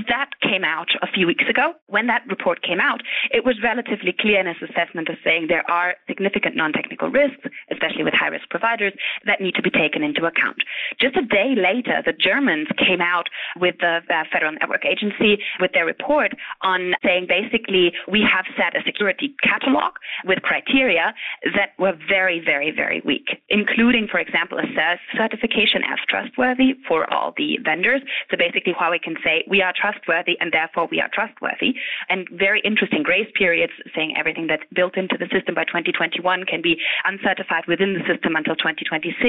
That 0.08 0.30
came 0.42 0.63
out 0.63 0.89
a 1.01 1.08
few 1.08 1.25
weeks 1.25 1.46
ago. 1.50 1.74
When 1.88 2.08
that 2.08 2.24
report 2.27 2.62
came 2.62 2.80
out, 2.80 3.01
it 3.32 3.46
was 3.46 3.56
relatively 3.63 4.13
clear 4.18 4.39
in 4.39 4.48
its 4.48 4.62
assessment 4.62 5.10
of 5.10 5.16
saying 5.24 5.48
there 5.48 5.70
are 5.70 5.96
significant 6.08 6.56
non-technical 6.56 7.10
risks, 7.10 7.44
especially 7.72 8.04
with 8.04 8.13
high-risk 8.13 8.50
providers, 8.50 8.94
that 9.25 9.37
need 9.41 9.56
to 9.56 9.62
be 9.62 9.70
taken 9.70 10.03
into 10.03 10.25
account. 10.25 10.58
Just 11.00 11.15
a 11.17 11.25
day 11.25 11.56
later, 11.56 12.01
the 12.06 12.13
Germans 12.13 12.67
came 12.77 13.01
out 13.01 13.27
with 13.58 13.75
the 13.79 14.00
uh, 14.10 14.24
Federal 14.32 14.53
Network 14.53 14.86
Agency 14.86 15.39
with 15.60 15.72
their 15.74 15.86
report 15.86 16.34
on 16.62 16.94
saying 17.03 17.27
basically 17.27 17.94
we 18.08 18.22
have 18.22 18.46
set 18.56 18.75
a 18.75 18.84
security 18.84 19.36
catalog 19.44 19.94
with 20.25 20.41
criteria 20.41 21.13
that 21.56 21.77
were 21.77 21.94
very, 22.08 22.39
very, 22.44 22.72
very 22.72 23.01
weak, 23.06 23.27
including, 23.50 24.08
for 24.10 24.20
example, 24.20 24.58
a 24.60 24.67
certification 25.15 25.82
as 25.84 26.00
trustworthy 26.08 26.74
for 26.88 27.12
all 27.13 27.34
the 27.38 27.58
vendors. 27.63 28.01
So 28.32 28.38
basically, 28.38 28.74
Huawei 28.74 29.01
can 29.01 29.15
say 29.24 29.44
we 29.50 29.62
are 29.62 29.74
trustworthy 29.74 30.38
and 30.39 30.51
therefore 30.51 30.88
we 30.89 31.01
are 31.01 31.10
trustworthy. 31.13 31.75
And 32.10 32.27
very 32.32 32.62
interesting 32.63 33.03
grace 33.03 33.29
periods 33.36 33.74
saying 33.96 34.15
everything 34.17 34.48
that's 34.48 34.63
built 34.74 34.98
into 34.98 35.17
the 35.17 35.27
system 35.32 35.56
by 35.56 35.65
2021 35.65 36.46
can 36.46 36.62
be 36.62 36.77
uncertified 37.06 37.65
within 37.67 37.94
the 37.94 38.03
system 38.08 38.36
until 38.36 38.56
2026 38.56 39.27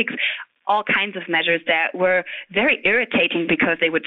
all 0.67 0.85
kinds 0.85 1.17
of 1.17 1.23
measures 1.29 1.63
that 1.67 1.95
were 1.95 2.25
very 2.53 2.81
irritating 2.85 3.47
because 3.49 3.79
they 3.81 3.89
were 3.89 4.03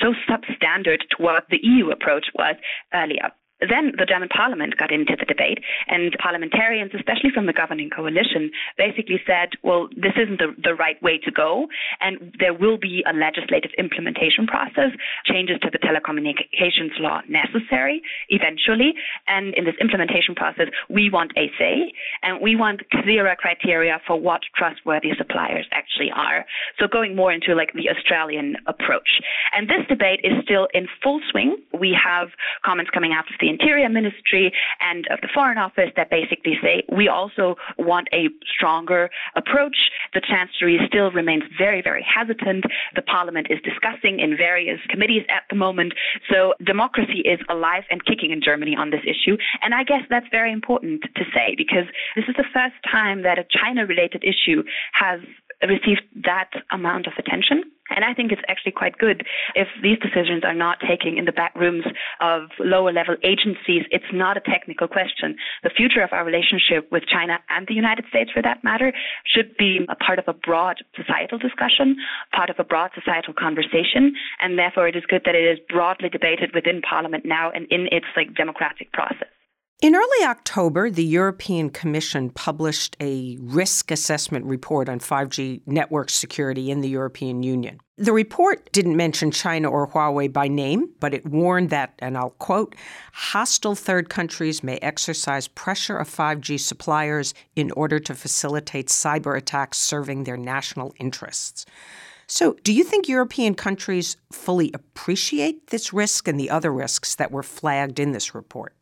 so 0.00 0.14
substandard 0.28 1.00
to 1.10 1.16
what 1.18 1.44
the 1.50 1.60
EU 1.62 1.90
approach 1.90 2.26
was 2.34 2.56
earlier. 2.94 3.30
Then 3.60 3.92
the 3.96 4.04
German 4.04 4.28
parliament 4.28 4.76
got 4.76 4.92
into 4.92 5.16
the 5.18 5.24
debate, 5.24 5.60
and 5.88 6.14
parliamentarians, 6.20 6.92
especially 6.94 7.30
from 7.32 7.46
the 7.46 7.52
governing 7.52 7.90
coalition, 7.90 8.50
basically 8.76 9.20
said, 9.26 9.50
well, 9.62 9.88
this 9.96 10.12
isn't 10.16 10.38
the, 10.38 10.54
the 10.62 10.74
right 10.74 11.00
way 11.02 11.18
to 11.18 11.30
go, 11.30 11.66
and 12.00 12.34
there 12.38 12.52
will 12.52 12.76
be 12.76 13.02
a 13.08 13.12
legislative 13.16 13.70
implementation 13.78 14.46
process, 14.46 14.92
changes 15.24 15.56
to 15.62 15.70
the 15.70 15.78
telecommunications 15.78 16.98
law 17.00 17.20
necessary 17.28 18.02
eventually. 18.28 18.94
And 19.26 19.54
in 19.54 19.64
this 19.64 19.74
implementation 19.80 20.34
process, 20.34 20.68
we 20.88 21.10
want 21.10 21.32
a 21.36 21.50
say, 21.58 21.92
and 22.22 22.40
we 22.40 22.56
want 22.56 22.82
clearer 22.90 23.34
criteria 23.36 24.00
for 24.06 24.20
what 24.20 24.42
trustworthy 24.54 25.10
suppliers 25.16 25.66
actually 25.72 26.10
are. 26.14 26.44
So 26.78 26.86
going 26.86 27.16
more 27.16 27.32
into 27.32 27.54
like 27.54 27.72
the 27.72 27.88
Australian 27.90 28.56
approach. 28.66 29.20
And 29.54 29.68
this 29.68 29.86
debate 29.88 30.20
is 30.22 30.32
still 30.44 30.68
in 30.74 30.88
full 31.02 31.20
swing. 31.30 31.56
We 31.72 31.96
have 31.96 32.28
comments 32.64 32.90
coming 32.92 33.12
out 33.12 33.24
of 33.30 33.34
the 33.40 33.45
the 33.46 33.50
Interior 33.52 33.88
Ministry 33.88 34.52
and 34.80 35.06
of 35.08 35.20
the 35.20 35.28
Foreign 35.32 35.58
Office 35.58 35.90
that 35.94 36.10
basically 36.10 36.58
say 36.60 36.82
we 36.90 37.08
also 37.08 37.54
want 37.78 38.08
a 38.12 38.28
stronger 38.52 39.08
approach. 39.36 39.76
The 40.14 40.20
Chancellery 40.20 40.80
still 40.88 41.12
remains 41.12 41.44
very, 41.56 41.80
very 41.80 42.04
hesitant. 42.04 42.64
The 42.96 43.02
Parliament 43.02 43.46
is 43.48 43.60
discussing 43.62 44.18
in 44.18 44.36
various 44.36 44.80
committees 44.88 45.24
at 45.28 45.44
the 45.48 45.54
moment. 45.54 45.94
So 46.28 46.54
democracy 46.64 47.20
is 47.20 47.38
alive 47.48 47.84
and 47.88 48.04
kicking 48.04 48.32
in 48.32 48.42
Germany 48.42 48.74
on 48.76 48.90
this 48.90 49.02
issue. 49.06 49.36
And 49.62 49.74
I 49.74 49.84
guess 49.84 50.02
that's 50.10 50.26
very 50.32 50.52
important 50.52 51.02
to 51.02 51.24
say 51.32 51.54
because 51.56 51.86
this 52.16 52.24
is 52.28 52.34
the 52.36 52.50
first 52.52 52.74
time 52.90 53.22
that 53.22 53.38
a 53.38 53.44
China 53.48 53.86
related 53.86 54.24
issue 54.24 54.64
has 54.92 55.20
received 55.62 56.02
that 56.24 56.50
amount 56.72 57.06
of 57.06 57.12
attention. 57.16 57.62
And 57.96 58.04
I 58.04 58.12
think 58.14 58.30
it's 58.30 58.42
actually 58.46 58.72
quite 58.72 58.98
good 58.98 59.26
if 59.54 59.68
these 59.82 59.98
decisions 59.98 60.44
are 60.44 60.54
not 60.54 60.78
taking 60.86 61.16
in 61.16 61.24
the 61.24 61.32
back 61.32 61.54
rooms 61.56 61.84
of 62.20 62.50
lower 62.60 62.92
level 62.92 63.16
agencies. 63.24 63.84
It's 63.90 64.12
not 64.12 64.36
a 64.36 64.40
technical 64.40 64.86
question. 64.86 65.36
The 65.62 65.70
future 65.70 66.02
of 66.02 66.12
our 66.12 66.24
relationship 66.24 66.92
with 66.92 67.04
China 67.06 67.38
and 67.48 67.66
the 67.66 67.74
United 67.74 68.04
States, 68.10 68.30
for 68.30 68.42
that 68.42 68.62
matter, 68.62 68.92
should 69.24 69.56
be 69.56 69.80
a 69.88 69.96
part 69.96 70.18
of 70.18 70.28
a 70.28 70.34
broad 70.34 70.76
societal 70.94 71.38
discussion, 71.38 71.96
part 72.32 72.50
of 72.50 72.56
a 72.58 72.64
broad 72.64 72.90
societal 72.94 73.32
conversation. 73.32 74.14
And 74.40 74.58
therefore, 74.58 74.88
it 74.88 74.96
is 74.96 75.04
good 75.08 75.22
that 75.24 75.34
it 75.34 75.44
is 75.44 75.58
broadly 75.68 76.10
debated 76.10 76.50
within 76.54 76.82
Parliament 76.82 77.24
now 77.24 77.50
and 77.50 77.66
in 77.70 77.88
its 77.90 78.06
like 78.14 78.34
democratic 78.34 78.92
process. 78.92 79.28
In 79.82 79.94
early 79.94 80.24
October, 80.24 80.88
the 80.88 81.04
European 81.04 81.68
Commission 81.68 82.30
published 82.30 82.96
a 82.98 83.36
risk 83.42 83.90
assessment 83.90 84.46
report 84.46 84.88
on 84.88 85.00
5G 85.00 85.60
network 85.66 86.08
security 86.08 86.70
in 86.70 86.80
the 86.80 86.88
European 86.88 87.42
Union. 87.42 87.78
The 87.98 88.14
report 88.14 88.72
didn't 88.72 88.96
mention 88.96 89.30
China 89.30 89.68
or 89.68 89.86
Huawei 89.86 90.32
by 90.32 90.48
name, 90.48 90.88
but 90.98 91.12
it 91.12 91.26
warned 91.26 91.68
that, 91.70 91.92
and 91.98 92.16
I'll 92.16 92.30
quote, 92.30 92.74
hostile 93.12 93.74
third 93.74 94.08
countries 94.08 94.62
may 94.62 94.78
exercise 94.78 95.46
pressure 95.46 95.98
of 95.98 96.08
5G 96.08 96.58
suppliers 96.58 97.34
in 97.54 97.70
order 97.72 97.98
to 97.98 98.14
facilitate 98.14 98.88
cyber 98.88 99.36
attacks 99.36 99.76
serving 99.76 100.24
their 100.24 100.38
national 100.38 100.94
interests. 100.98 101.66
So, 102.26 102.56
do 102.64 102.72
you 102.72 102.82
think 102.82 103.08
European 103.08 103.54
countries 103.54 104.16
fully 104.32 104.70
appreciate 104.72 105.66
this 105.66 105.92
risk 105.92 106.26
and 106.28 106.40
the 106.40 106.48
other 106.48 106.72
risks 106.72 107.14
that 107.16 107.30
were 107.30 107.42
flagged 107.42 108.00
in 108.00 108.12
this 108.12 108.34
report? 108.34 108.72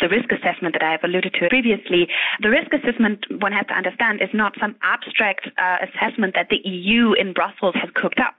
The 0.00 0.08
risk 0.08 0.30
assessment 0.32 0.74
that 0.74 0.82
I 0.82 0.92
have 0.92 1.04
alluded 1.04 1.34
to 1.34 1.48
previously. 1.48 2.08
The 2.40 2.50
risk 2.50 2.72
assessment, 2.72 3.24
one 3.40 3.52
has 3.52 3.66
to 3.66 3.74
understand, 3.74 4.22
is 4.22 4.30
not 4.32 4.54
some 4.60 4.76
abstract 4.82 5.48
uh, 5.58 5.78
assessment 5.82 6.34
that 6.34 6.48
the 6.50 6.60
EU 6.68 7.12
in 7.14 7.32
Brussels 7.32 7.74
has 7.80 7.90
cooked 7.94 8.20
up. 8.20 8.34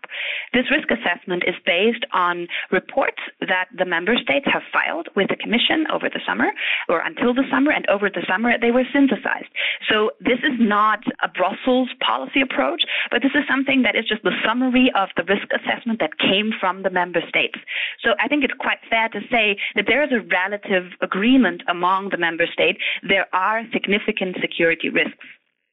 This 0.54 0.70
risk 0.72 0.90
assessment 0.92 1.44
is 1.46 1.56
based 1.66 2.06
on 2.12 2.48
reports 2.72 3.22
that 3.42 3.70
the 3.78 3.86
member 3.86 4.18
states 4.18 4.48
have 4.52 4.64
filed 4.74 5.10
with 5.16 5.30
the 5.30 5.36
Commission 5.36 5.86
over 5.92 6.10
the 6.10 6.22
summer 6.26 6.52
or 6.88 7.00
until 7.02 7.34
the 7.34 7.48
summer, 7.52 7.72
and 7.72 7.88
over 7.90 8.10
the 8.10 8.26
summer 8.28 8.58
they 8.60 8.72
were 8.72 8.84
synthesized. 8.92 9.50
So 9.90 10.12
this 10.20 10.40
is 10.44 10.58
not 10.60 11.04
a 11.24 11.28
Brussels 11.28 11.90
policy 12.00 12.42
approach, 12.42 12.84
but 13.12 13.22
this 13.22 13.34
is 13.36 13.44
something 13.48 13.84
that 13.84 13.96
is 13.96 14.06
just 14.06 14.24
the 14.24 14.36
summary 14.46 14.92
of 14.96 15.10
the 15.18 15.24
risk 15.24 15.48
assessment 15.54 16.00
that 16.00 16.18
came 16.18 16.52
from 16.60 16.84
the 16.84 16.90
member 16.90 17.22
states. 17.28 17.60
So 18.04 18.14
I 18.20 18.28
think 18.28 18.44
it's 18.44 18.54
quite 18.60 18.80
fair 18.90 19.10
to 19.10 19.22
say 19.32 19.58
that 19.76 19.86
there 19.88 20.04
is 20.04 20.12
a 20.12 20.22
relative 20.22 20.94
agreement 21.02 21.49
among 21.68 22.10
the 22.10 22.18
member 22.18 22.46
states, 22.52 22.80
there 23.08 23.28
are 23.34 23.64
significant 23.74 24.38
security 24.42 24.90
risks 24.90 25.26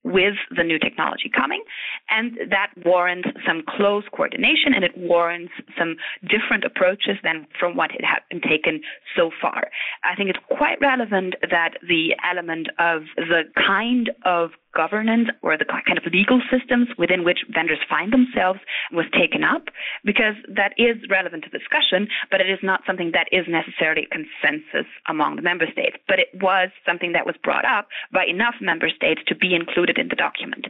with 0.06 0.34
the 0.56 0.62
new 0.62 0.78
technology 0.78 1.28
coming. 1.28 1.62
And 2.08 2.38
that 2.50 2.70
warrants 2.84 3.28
some 3.44 3.64
close 3.68 4.04
coordination 4.14 4.72
and 4.72 4.84
it 4.84 4.96
warrants 4.96 5.52
some 5.76 5.96
different 6.22 6.64
approaches 6.64 7.16
than 7.24 7.46
from 7.58 7.76
what 7.76 7.90
it 7.92 8.04
had 8.04 8.20
been 8.30 8.40
taken 8.40 8.80
so 9.16 9.30
far. 9.42 9.68
I 10.04 10.14
think 10.14 10.30
it's 10.30 10.38
quite 10.56 10.80
relevant 10.80 11.34
that 11.50 11.74
the 11.86 12.14
element 12.24 12.68
of 12.78 13.02
the 13.16 13.42
kind 13.56 14.10
of 14.24 14.50
governance 14.76 15.28
or 15.42 15.56
the 15.56 15.64
kind 15.64 15.96
of 15.96 16.04
legal 16.12 16.40
systems 16.52 16.88
within 16.98 17.24
which 17.24 17.40
vendors 17.48 17.80
find 17.88 18.12
themselves 18.12 18.60
was 18.92 19.06
taken 19.16 19.42
up 19.42 19.64
because 20.04 20.36
that 20.52 20.72
is 20.76 20.96
relevant 21.08 21.44
to 21.44 21.50
discussion, 21.50 22.06
but 22.30 22.40
it 22.40 22.50
is 22.50 22.60
not 22.62 22.82
something 22.86 23.10
that 23.12 23.28
is 23.32 23.46
necessarily 23.48 24.06
consensus 24.12 24.86
among 25.08 25.36
the 25.36 25.42
member 25.42 25.66
states. 25.72 25.96
But 26.06 26.20
it 26.20 26.28
was 26.34 26.68
something 26.84 27.12
that 27.12 27.24
was 27.24 27.36
brought 27.42 27.64
up 27.64 27.88
by 28.12 28.26
enough 28.28 28.56
member 28.60 28.90
states 28.90 29.22
to 29.28 29.34
be 29.34 29.54
included 29.54 29.98
in 29.98 30.08
the 30.08 30.16
document. 30.16 30.66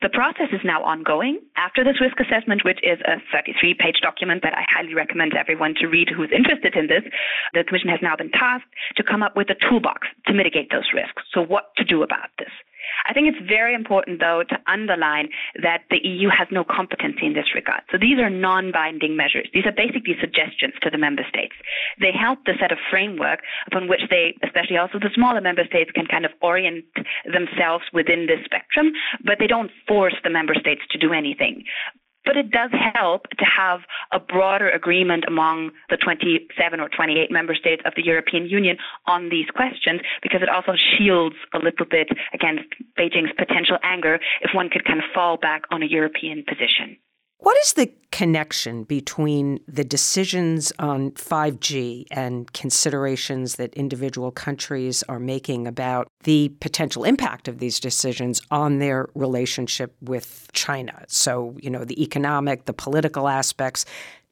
The 0.00 0.08
process 0.08 0.46
is 0.52 0.60
now 0.62 0.84
ongoing 0.84 1.40
after 1.56 1.82
this 1.82 2.00
risk 2.00 2.20
assessment, 2.20 2.62
which 2.64 2.78
is 2.84 3.00
a 3.02 3.18
33 3.32 3.74
page 3.74 3.98
document 4.00 4.42
that 4.44 4.54
I 4.54 4.62
highly 4.70 4.94
recommend 4.94 5.34
everyone 5.34 5.74
to 5.80 5.88
read 5.88 6.08
who's 6.08 6.30
interested 6.30 6.76
in 6.76 6.86
this. 6.86 7.02
The 7.52 7.64
Commission 7.64 7.90
has 7.90 7.98
now 8.00 8.14
been 8.14 8.30
tasked 8.30 8.70
to 8.96 9.02
come 9.02 9.24
up 9.24 9.34
with 9.34 9.50
a 9.50 9.58
toolbox 9.58 10.06
to 10.26 10.34
mitigate 10.34 10.70
those 10.70 10.94
risks. 10.94 11.22
So, 11.34 11.42
what 11.42 11.74
to 11.78 11.84
do 11.84 12.04
about 12.04 12.30
this? 12.38 12.52
I 13.06 13.12
think 13.12 13.28
it's 13.28 13.44
very 13.46 13.74
important, 13.74 14.20
though, 14.20 14.42
to 14.48 14.56
underline 14.66 15.28
that 15.62 15.82
the 15.90 16.00
EU 16.02 16.28
has 16.28 16.48
no 16.50 16.64
competency 16.64 17.26
in 17.26 17.34
this 17.34 17.54
regard. 17.54 17.82
So 17.90 17.98
these 17.98 18.18
are 18.18 18.30
non 18.30 18.72
binding 18.72 19.16
measures. 19.16 19.48
These 19.52 19.66
are 19.66 19.72
basically 19.72 20.16
suggestions 20.20 20.74
to 20.82 20.90
the 20.90 20.98
member 20.98 21.22
states. 21.28 21.54
They 22.00 22.12
help 22.12 22.44
to 22.44 22.52
set 22.60 22.72
a 22.72 22.76
framework 22.90 23.40
upon 23.66 23.88
which 23.88 24.02
they, 24.10 24.36
especially 24.42 24.76
also 24.76 24.98
the 24.98 25.10
smaller 25.14 25.40
member 25.40 25.64
states, 25.66 25.90
can 25.94 26.06
kind 26.06 26.24
of 26.24 26.32
orient 26.42 26.84
themselves 27.24 27.84
within 27.92 28.26
this 28.26 28.44
spectrum, 28.44 28.92
but 29.24 29.38
they 29.38 29.46
don't 29.46 29.70
force 29.86 30.14
the 30.24 30.30
member 30.30 30.54
states 30.54 30.82
to 30.90 30.98
do 30.98 31.12
anything. 31.12 31.64
But 32.24 32.36
it 32.36 32.50
does 32.50 32.70
help 32.94 33.28
to 33.30 33.44
have 33.44 33.80
a 34.12 34.20
broader 34.20 34.68
agreement 34.68 35.24
among 35.26 35.70
the 35.88 35.96
27 35.96 36.80
or 36.80 36.88
28 36.88 37.30
member 37.30 37.54
states 37.54 37.82
of 37.86 37.94
the 37.96 38.04
European 38.04 38.46
Union 38.46 38.76
on 39.06 39.28
these 39.30 39.46
questions 39.54 40.00
because 40.22 40.42
it 40.42 40.48
also 40.48 40.74
shields 40.76 41.36
a 41.54 41.58
little 41.58 41.86
bit 41.86 42.08
against 42.34 42.64
Beijing's 42.98 43.32
potential 43.36 43.78
anger 43.82 44.18
if 44.42 44.50
one 44.54 44.68
could 44.68 44.84
kind 44.84 44.98
of 44.98 45.06
fall 45.14 45.36
back 45.36 45.62
on 45.70 45.82
a 45.82 45.86
European 45.86 46.44
position. 46.46 46.96
What 47.40 47.56
is 47.58 47.74
the 47.74 47.92
connection 48.10 48.82
between 48.82 49.60
the 49.68 49.84
decisions 49.84 50.72
on 50.80 51.12
5G 51.12 52.06
and 52.10 52.52
considerations 52.52 53.56
that 53.56 53.72
individual 53.74 54.32
countries 54.32 55.04
are 55.08 55.20
making 55.20 55.68
about 55.68 56.08
the 56.24 56.48
potential 56.60 57.04
impact 57.04 57.46
of 57.46 57.60
these 57.60 57.78
decisions 57.78 58.42
on 58.50 58.80
their 58.80 59.08
relationship 59.14 59.94
with 60.00 60.48
China? 60.52 61.04
So, 61.06 61.56
you 61.62 61.70
know, 61.70 61.84
the 61.84 62.02
economic, 62.02 62.64
the 62.64 62.72
political 62.72 63.28
aspects. 63.28 63.84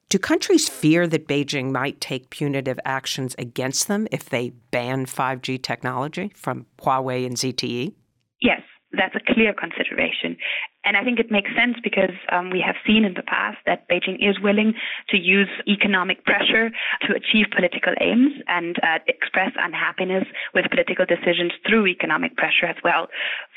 Do 0.08 0.18
countries 0.18 0.68
fear 0.68 1.06
that 1.06 1.28
Beijing 1.28 1.70
might 1.70 2.00
take 2.00 2.30
punitive 2.30 2.80
actions 2.84 3.36
against 3.38 3.86
them 3.86 4.08
if 4.10 4.28
they 4.30 4.50
ban 4.70 5.06
5G 5.06 5.62
technology 5.62 6.32
from 6.34 6.66
Huawei 6.80 7.25
and 7.25 7.36
ZTE? 7.36 7.92
Yes, 8.40 8.62
that's 8.93 9.14
a 9.14 9.35
clear 9.35 9.52
consideration. 9.52 10.37
And 10.85 10.97
I 10.97 11.02
think 11.02 11.19
it 11.19 11.31
makes 11.31 11.50
sense 11.59 11.76
because 11.83 12.14
um, 12.31 12.50
we 12.50 12.62
have 12.64 12.76
seen 12.87 13.05
in 13.05 13.14
the 13.14 13.23
past 13.23 13.59
that 13.66 13.88
Beijing 13.88 14.16
is 14.21 14.38
willing 14.40 14.75
to 15.11 15.19
use 15.19 15.49
economic 15.66 16.25
pressure 16.25 16.71
to 17.02 17.14
achieve 17.14 17.47
political 17.55 17.93
aims 18.00 18.33
and 18.47 18.76
uh, 18.83 18.99
express 19.09 19.50
unhappiness 19.59 20.25
with 20.55 20.71
political 20.71 21.05
decisions 21.05 21.52
through 21.69 21.88
economic 21.88 22.37
pressure 22.37 22.66
as 22.66 22.76
well. 22.85 23.09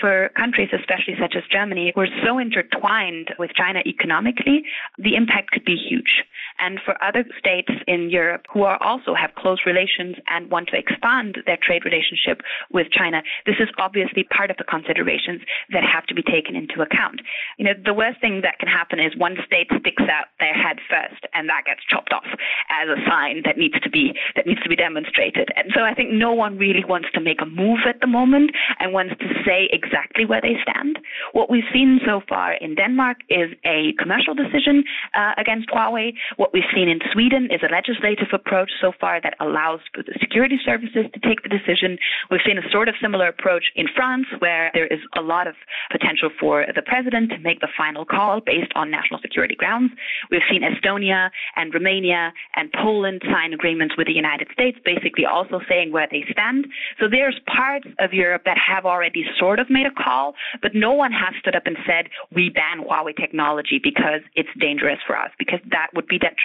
For 0.02 0.30
countries, 0.36 0.70
especially 0.74 1.16
such 1.22 1.36
as 1.38 1.44
Germany, 1.52 1.92
who 1.94 2.02
are 2.02 2.16
so 2.26 2.40
intertwined 2.40 3.30
with 3.38 3.52
China 3.54 3.82
economically, 3.86 4.64
the 4.98 5.16
impact 5.16 5.52
could 5.52 5.66
be 5.66 5.78
huge. 5.78 6.24
And 6.60 6.80
for 6.84 7.01
other 7.04 7.24
states 7.38 7.72
in 7.88 8.10
Europe 8.10 8.46
who 8.54 8.63
are 8.63 8.82
also 8.84 9.13
have 9.13 9.36
close 9.36 9.60
relations 9.66 10.16
and 10.28 10.50
want 10.51 10.68
to 10.70 10.78
expand 10.78 11.38
their 11.46 11.58
trade 11.62 11.86
relationship 11.86 12.42
with 12.72 12.92
China, 12.92 13.22
this 13.46 13.56
is 13.60 13.70
obviously 13.78 14.24
part 14.24 14.51
of 14.51 14.58
the 14.58 14.63
considerations 14.63 15.42
that 15.72 15.84
have 15.84 16.06
to 16.08 16.16
be 16.16 16.24
taken 16.24 16.56
into 16.56 16.82
account. 16.82 17.22
You 17.58 17.66
know, 17.66 17.74
the 17.84 17.94
worst 17.94 18.20
thing 18.22 18.42
that 18.42 18.60
can 18.60 18.68
happen 18.68 19.00
is 19.00 19.16
one 19.18 19.38
state 19.46 19.68
sticks 19.80 20.04
out 20.10 20.28
their 20.39 20.54
head 20.54 20.78
first, 20.89 21.25
and 21.34 21.48
that 21.50 21.63
gets 21.66 21.82
chopped 21.89 22.13
off 22.13 22.28
as 22.70 22.89
a 22.89 23.00
sign 23.10 23.42
that 23.46 23.58
needs 23.58 23.80
to 23.82 23.89
be 23.89 24.13
that 24.36 24.46
needs 24.46 24.62
to 24.62 24.70
be 24.70 24.75
demonstrated. 24.75 25.50
And 25.56 25.72
so 25.74 25.82
I 25.82 25.94
think 25.94 26.12
no 26.12 26.34
one 26.34 26.58
really 26.58 26.84
wants 26.84 27.10
to 27.13 27.22
make 27.22 27.42
a 27.42 27.46
move 27.46 27.80
at 27.88 28.01
the 28.01 28.08
moment 28.08 28.51
and 28.80 28.94
wants 28.94 29.16
to 29.20 29.28
say 29.46 29.70
exactly 29.72 30.25
where 30.25 30.42
they 30.42 30.56
stand. 30.63 31.00
What 31.34 31.50
we've 31.50 31.68
seen 31.74 32.00
so 32.06 32.22
far 32.28 32.54
in 32.54 32.75
Denmark 32.75 33.18
is 33.30 33.51
a 33.66 33.94
commercial 33.98 34.34
decision 34.34 34.84
uh, 35.16 35.34
against 35.38 35.70
Huawei. 35.70 36.13
What 36.38 36.49
we've 36.53 36.70
seen 36.74 36.89
in 36.89 37.00
Sweden 37.12 37.50
is 37.51 37.62
a 37.63 37.72
legislative 37.72 38.27
approach 38.34 38.72
so 38.82 38.91
far 39.00 39.22
that 39.22 39.36
allows 39.39 39.79
for 39.94 40.03
the 40.03 40.13
security 40.20 40.58
services 40.65 41.06
to 41.13 41.20
take 41.20 41.44
the 41.44 41.50
decision. 41.50 41.98
We've 42.32 42.41
seen 42.46 42.58
a 42.58 42.72
sort 42.72 42.89
of 42.89 42.96
similar 43.01 43.27
approach 43.27 43.72
in 43.75 43.88
France, 43.96 44.25
where 44.39 44.72
there 44.74 44.88
is 44.88 45.00
a 45.18 45.22
lot 45.22 45.48
of 45.48 45.56
potential 45.91 46.29
for 46.39 46.65
the 46.74 46.82
president 46.82 47.29
to 47.32 47.38
make 47.39 47.60
the 47.60 47.70
final 47.77 48.06
call 48.06 48.41
based 48.41 48.72
on 48.75 48.89
national 48.89 49.20
security 49.22 49.56
grounds. 49.56 49.91
We've 50.32 50.41
seen 50.50 50.63
Estonia 50.63 51.29
and 51.56 51.74
Romania 51.74 52.34
and 52.56 52.72
Poland 52.74 53.22
sign 53.32 53.53
agreements 53.53 53.96
with 53.98 54.08
the 54.08 54.13
United 54.13 54.48
States, 54.51 54.77
basically 54.84 55.25
also 55.25 55.62
saying 55.68 55.91
where 55.91 56.08
they 56.10 56.25
stand. 56.32 56.68
So 57.00 57.08
there's 57.10 57.39
parts 57.46 57.88
of 58.00 58.13
Europe 58.13 58.43
that 58.45 58.58
have 58.58 58.86
already 58.86 59.26
sort 59.38 59.60
of 59.60 59.69
made 59.69 59.86
a 59.86 60.04
call, 60.04 60.36
but 60.62 60.74
no 60.74 60.93
one 60.93 61.12
has 61.12 61.34
stood 61.39 61.56
up 61.56 61.67
and 61.67 61.78
said, 61.86 62.10
we 62.34 62.50
ban 62.50 62.86
Huawei 62.86 63.15
technology 63.15 63.80
because 63.82 64.21
it's 64.36 64.50
dangerous 64.60 65.00
for 65.06 65.17
us, 65.17 65.32
because 65.38 65.60
that 65.69 65.88
would 65.93 66.08
be 66.08 66.17
detrimental 66.17 66.38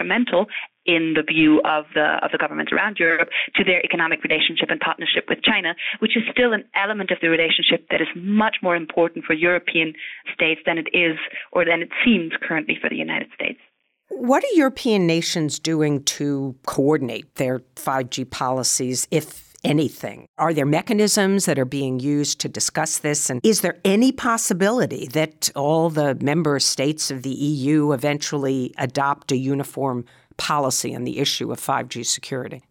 in 0.87 1.15
the 1.17 1.23
view 1.23 1.61
of 1.65 1.85
the 1.95 2.19
of 2.23 2.31
the 2.33 2.39
governments 2.39 2.73
around 2.73 2.99
Europe 2.99 3.29
to 3.57 3.65
their 3.65 3.83
economic 3.85 4.23
relationship 4.23 4.69
and 4.71 4.81
partnership 4.81 5.25
with 5.29 5.43
China, 5.43 5.75
which 6.01 6.17
is 6.17 6.23
still 6.31 6.53
an 6.53 6.65
element 6.75 7.11
of 7.11 7.19
the 7.23 7.29
relationship 7.29 7.87
that 7.91 8.01
is 8.01 8.09
much 8.17 8.57
more 8.63 8.77
important 8.77 9.25
for 9.25 9.33
European 9.33 9.95
states 10.33 10.61
than 10.67 10.79
it 10.79 10.89
is 10.93 11.17
or 11.53 11.65
than 11.65 11.83
it 11.83 11.89
seems 12.05 12.33
currently 12.43 12.77
for 12.81 12.91
the 12.91 12.97
United 12.97 13.29
States. 13.35 13.59
What 14.11 14.45
are 14.45 14.55
European 14.55 15.07
nations 15.07 15.59
doing 15.59 16.05
to 16.05 16.55
coordinate 16.67 17.35
their 17.37 17.61
5G 17.77 18.31
policies, 18.31 19.09
if 19.11 19.44
anything? 19.65 20.27
Are 20.39 20.53
there 20.55 20.67
mechanisms 20.67 21.47
that 21.47 21.59
are 21.59 21.65
being 21.65 22.01
used 22.01 22.41
to 22.41 22.49
discuss 22.49 22.99
this? 22.99 23.31
And 23.31 23.41
is 23.43 23.63
there 23.63 23.79
any 23.85 24.13
possibility 24.13 25.07
that 25.09 25.51
all 25.55 25.91
the 25.91 26.15
member 26.17 26.59
states 26.61 27.11
of 27.11 27.23
the 27.23 27.31
EU 27.31 27.93
eventually 27.93 28.75
adopt 28.79 29.33
a 29.33 29.37
uniform 29.37 30.05
policy 30.37 30.95
on 30.95 31.05
the 31.05 31.19
issue 31.19 31.51
of 31.51 31.61
5G 31.61 32.05
security? 32.05 32.63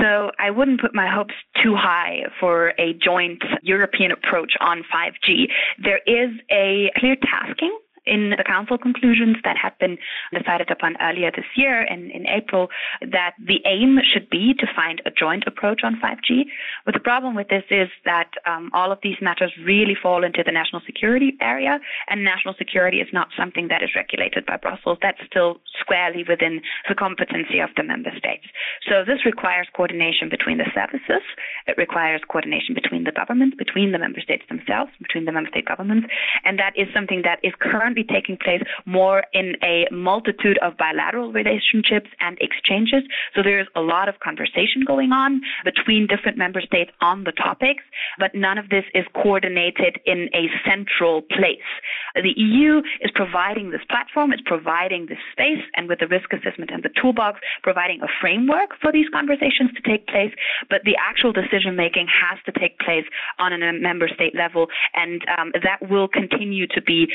So 0.00 0.30
I 0.38 0.50
wouldn't 0.50 0.80
put 0.80 0.94
my 0.94 1.08
hopes 1.12 1.34
too 1.62 1.74
high 1.76 2.22
for 2.40 2.72
a 2.78 2.94
joint 2.94 3.42
European 3.62 4.10
approach 4.10 4.52
on 4.60 4.84
5G. 4.92 5.48
There 5.82 6.00
is 6.06 6.30
a 6.50 6.90
clear 6.96 7.16
tasking 7.16 7.76
in 8.06 8.30
the 8.30 8.44
council 8.44 8.78
conclusions 8.78 9.36
that 9.44 9.56
had 9.56 9.72
been 9.78 9.98
decided 10.36 10.70
upon 10.70 10.96
earlier 11.00 11.30
this 11.30 11.46
year 11.56 11.82
in, 11.82 12.10
in 12.10 12.26
April 12.26 12.68
that 13.00 13.34
the 13.38 13.60
aim 13.64 13.98
should 14.02 14.28
be 14.30 14.54
to 14.58 14.66
find 14.74 15.00
a 15.06 15.10
joint 15.10 15.44
approach 15.46 15.80
on 15.84 16.00
5G. 16.00 16.44
But 16.84 16.94
the 16.94 17.00
problem 17.00 17.34
with 17.34 17.48
this 17.48 17.64
is 17.70 17.88
that 18.04 18.30
um, 18.46 18.70
all 18.72 18.90
of 18.90 18.98
these 19.02 19.16
matters 19.20 19.52
really 19.64 19.94
fall 20.00 20.24
into 20.24 20.42
the 20.44 20.52
national 20.52 20.82
security 20.86 21.36
area, 21.40 21.78
and 22.08 22.24
national 22.24 22.54
security 22.58 22.98
is 22.98 23.08
not 23.12 23.28
something 23.36 23.68
that 23.68 23.82
is 23.82 23.90
regulated 23.94 24.46
by 24.46 24.56
Brussels. 24.56 24.98
That's 25.00 25.20
still 25.26 25.60
squarely 25.80 26.24
within 26.28 26.60
the 26.88 26.94
competency 26.94 27.60
of 27.60 27.70
the 27.76 27.82
member 27.82 28.10
states. 28.18 28.46
So 28.88 29.04
this 29.06 29.24
requires 29.24 29.68
coordination 29.74 30.28
between 30.28 30.58
the 30.58 30.70
services. 30.74 31.22
It 31.66 31.76
requires 31.78 32.20
coordination 32.28 32.74
between 32.74 33.04
the 33.04 33.12
governments, 33.12 33.56
between 33.56 33.92
the 33.92 33.98
member 33.98 34.20
states 34.20 34.44
themselves, 34.48 34.90
between 35.00 35.24
the 35.24 35.32
member 35.32 35.50
state 35.50 35.66
governments, 35.66 36.08
and 36.44 36.58
that 36.58 36.72
is 36.76 36.88
something 36.94 37.22
that 37.22 37.38
is 37.42 37.52
currently 37.60 37.91
currently 37.92 38.04
taking 38.14 38.36
place 38.36 38.62
more 38.86 39.22
in 39.32 39.54
a 39.62 39.86
multitude 39.90 40.58
of 40.62 40.76
bilateral 40.76 41.32
relationships 41.32 42.08
and 42.20 42.38
exchanges. 42.40 43.02
So 43.34 43.42
there's 43.42 43.66
a 43.74 43.80
lot 43.80 44.08
of 44.08 44.20
conversation 44.20 44.84
going 44.86 45.12
on 45.12 45.40
between 45.64 46.06
different 46.06 46.38
member 46.38 46.60
states 46.60 46.90
on 47.00 47.24
the 47.24 47.32
topics, 47.32 47.82
but 48.18 48.34
none 48.34 48.58
of 48.58 48.68
this 48.68 48.84
is 48.94 49.04
coordinated 49.14 50.00
in 50.06 50.28
a 50.34 50.48
central 50.68 51.22
place. 51.22 51.68
The 52.14 52.34
EU 52.36 52.82
is 53.00 53.10
providing 53.14 53.70
this 53.70 53.80
platform, 53.88 54.32
it's 54.32 54.42
providing 54.44 55.06
this 55.06 55.18
space, 55.32 55.62
and 55.76 55.88
with 55.88 56.00
the 56.00 56.08
risk 56.08 56.32
assessment 56.32 56.70
and 56.72 56.82
the 56.82 56.90
toolbox, 57.00 57.40
providing 57.62 58.00
a 58.02 58.08
framework 58.20 58.70
for 58.80 58.92
these 58.92 59.08
conversations 59.12 59.70
to 59.76 59.82
take 59.88 60.06
place. 60.08 60.32
But 60.68 60.82
the 60.84 60.96
actual 60.96 61.32
decision 61.32 61.76
making 61.76 62.06
has 62.08 62.38
to 62.46 62.52
take 62.58 62.78
place 62.78 63.04
on 63.38 63.52
a 63.52 63.72
member 63.72 64.08
state 64.08 64.34
level, 64.34 64.68
and 64.94 65.22
um, 65.38 65.52
that 65.62 65.88
will 65.90 66.08
continue 66.08 66.66
to 66.68 66.82
be 66.82 67.08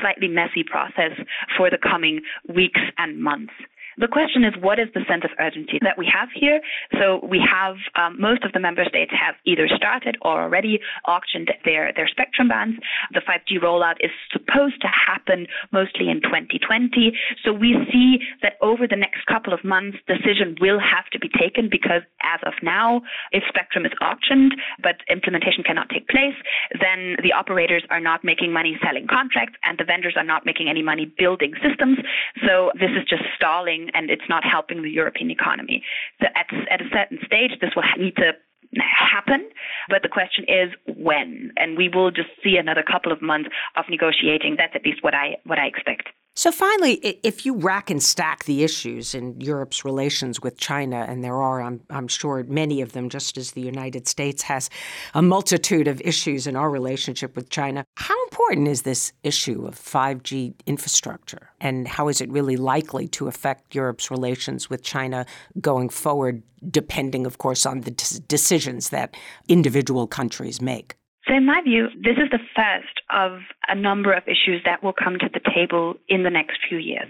slightly 0.00 0.28
messy 0.28 0.64
process 0.64 1.12
for 1.56 1.70
the 1.70 1.78
coming 1.78 2.20
weeks 2.54 2.80
and 2.98 3.20
months. 3.22 3.52
The 3.98 4.06
question 4.06 4.44
is, 4.44 4.54
what 4.60 4.78
is 4.78 4.86
the 4.94 5.02
sense 5.08 5.24
of 5.24 5.30
urgency 5.40 5.78
that 5.82 5.98
we 5.98 6.06
have 6.06 6.28
here? 6.32 6.60
So 7.00 7.18
we 7.26 7.42
have 7.42 7.74
um, 7.98 8.20
most 8.20 8.44
of 8.44 8.52
the 8.52 8.60
member 8.60 8.84
states 8.88 9.10
have 9.10 9.34
either 9.44 9.66
started 9.74 10.16
or 10.22 10.42
already 10.42 10.78
auctioned 11.06 11.50
their 11.64 11.92
their 11.94 12.06
spectrum 12.06 12.48
bands. 12.48 12.78
The 13.12 13.20
5G 13.20 13.58
rollout 13.58 13.98
is 13.98 14.10
supposed 14.30 14.80
to 14.82 14.88
happen 14.88 15.46
mostly 15.72 16.08
in 16.08 16.22
2020. 16.22 17.12
So 17.44 17.52
we 17.52 17.74
see 17.90 18.18
that 18.42 18.54
over 18.62 18.86
the 18.86 18.96
next 18.96 19.26
couple 19.26 19.52
of 19.52 19.64
months, 19.64 19.98
decision 20.06 20.54
will 20.60 20.78
have 20.78 21.10
to 21.10 21.18
be 21.18 21.28
taken 21.28 21.68
because 21.68 22.02
as 22.22 22.38
of 22.46 22.54
now, 22.62 23.02
if 23.32 23.42
spectrum 23.48 23.84
is 23.84 23.92
auctioned 24.00 24.54
but 24.82 25.02
implementation 25.10 25.64
cannot 25.64 25.88
take 25.90 26.06
place, 26.06 26.38
then 26.78 27.16
the 27.22 27.32
operators 27.32 27.82
are 27.90 28.00
not 28.00 28.22
making 28.22 28.52
money 28.52 28.78
selling 28.84 29.06
contracts 29.08 29.58
and 29.64 29.78
the 29.78 29.84
vendors 29.84 30.14
are 30.16 30.24
not 30.24 30.46
making 30.46 30.68
any 30.68 30.82
money 30.82 31.10
building 31.18 31.52
systems. 31.66 31.98
So 32.46 32.70
this 32.78 32.90
is 32.94 33.02
just 33.08 33.26
stalling 33.34 33.87
and 33.94 34.10
it's 34.10 34.28
not 34.28 34.44
helping 34.44 34.82
the 34.82 34.90
European 34.90 35.30
economy. 35.30 35.82
So 36.20 36.26
at, 36.34 36.46
at 36.70 36.80
a 36.80 36.88
certain 36.92 37.18
stage, 37.24 37.52
this 37.60 37.70
will 37.76 37.84
need 37.98 38.16
to 38.16 38.32
happen, 38.76 39.48
but 39.88 40.02
the 40.02 40.08
question 40.08 40.44
is 40.48 40.70
when, 40.96 41.52
and 41.56 41.76
we 41.76 41.88
will 41.88 42.10
just 42.10 42.28
see 42.44 42.56
another 42.56 42.82
couple 42.82 43.12
of 43.12 43.22
months 43.22 43.48
of 43.76 43.84
negotiating. 43.88 44.56
That's 44.58 44.74
at 44.74 44.84
least 44.84 45.02
what 45.02 45.14
I 45.14 45.36
what 45.44 45.58
I 45.58 45.66
expect. 45.66 46.08
So, 46.38 46.52
finally, 46.52 46.94
if 47.24 47.44
you 47.44 47.56
rack 47.56 47.90
and 47.90 48.00
stack 48.00 48.44
the 48.44 48.62
issues 48.62 49.12
in 49.12 49.40
Europe's 49.40 49.84
relations 49.84 50.40
with 50.40 50.56
China, 50.56 51.04
and 51.08 51.24
there 51.24 51.42
are, 51.42 51.60
I'm, 51.60 51.80
I'm, 51.90 52.06
sure, 52.06 52.44
many 52.44 52.80
of 52.80 52.92
them, 52.92 53.08
just 53.08 53.36
as 53.36 53.50
the 53.50 53.60
United 53.60 54.06
States 54.06 54.42
has 54.42 54.70
a 55.14 55.20
multitude 55.20 55.88
of 55.88 56.00
issues 56.02 56.46
in 56.46 56.54
our 56.54 56.70
relationship 56.70 57.34
with 57.34 57.50
China, 57.50 57.84
how 57.96 58.17
important 58.48 58.68
is 58.68 58.80
this 58.80 59.12
issue 59.22 59.66
of 59.66 59.74
5G 59.74 60.54
infrastructure? 60.64 61.50
And 61.60 61.86
how 61.86 62.08
is 62.08 62.22
it 62.22 62.30
really 62.32 62.56
likely 62.56 63.06
to 63.08 63.28
affect 63.28 63.74
Europe's 63.74 64.10
relations 64.10 64.70
with 64.70 64.82
China 64.82 65.26
going 65.60 65.90
forward, 65.90 66.42
depending, 66.70 67.26
of 67.26 67.36
course, 67.36 67.66
on 67.66 67.82
the 67.82 67.90
decisions 68.26 68.88
that 68.88 69.14
individual 69.48 70.06
countries 70.06 70.62
make? 70.62 70.97
So, 71.28 71.34
in 71.34 71.44
my 71.44 71.60
view, 71.62 71.88
this 71.94 72.16
is 72.16 72.30
the 72.30 72.40
first 72.56 73.02
of 73.10 73.40
a 73.68 73.74
number 73.74 74.14
of 74.14 74.22
issues 74.26 74.62
that 74.64 74.82
will 74.82 74.94
come 74.94 75.18
to 75.18 75.28
the 75.28 75.40
table 75.54 75.94
in 76.08 76.22
the 76.22 76.30
next 76.30 76.58
few 76.66 76.78
years. 76.78 77.08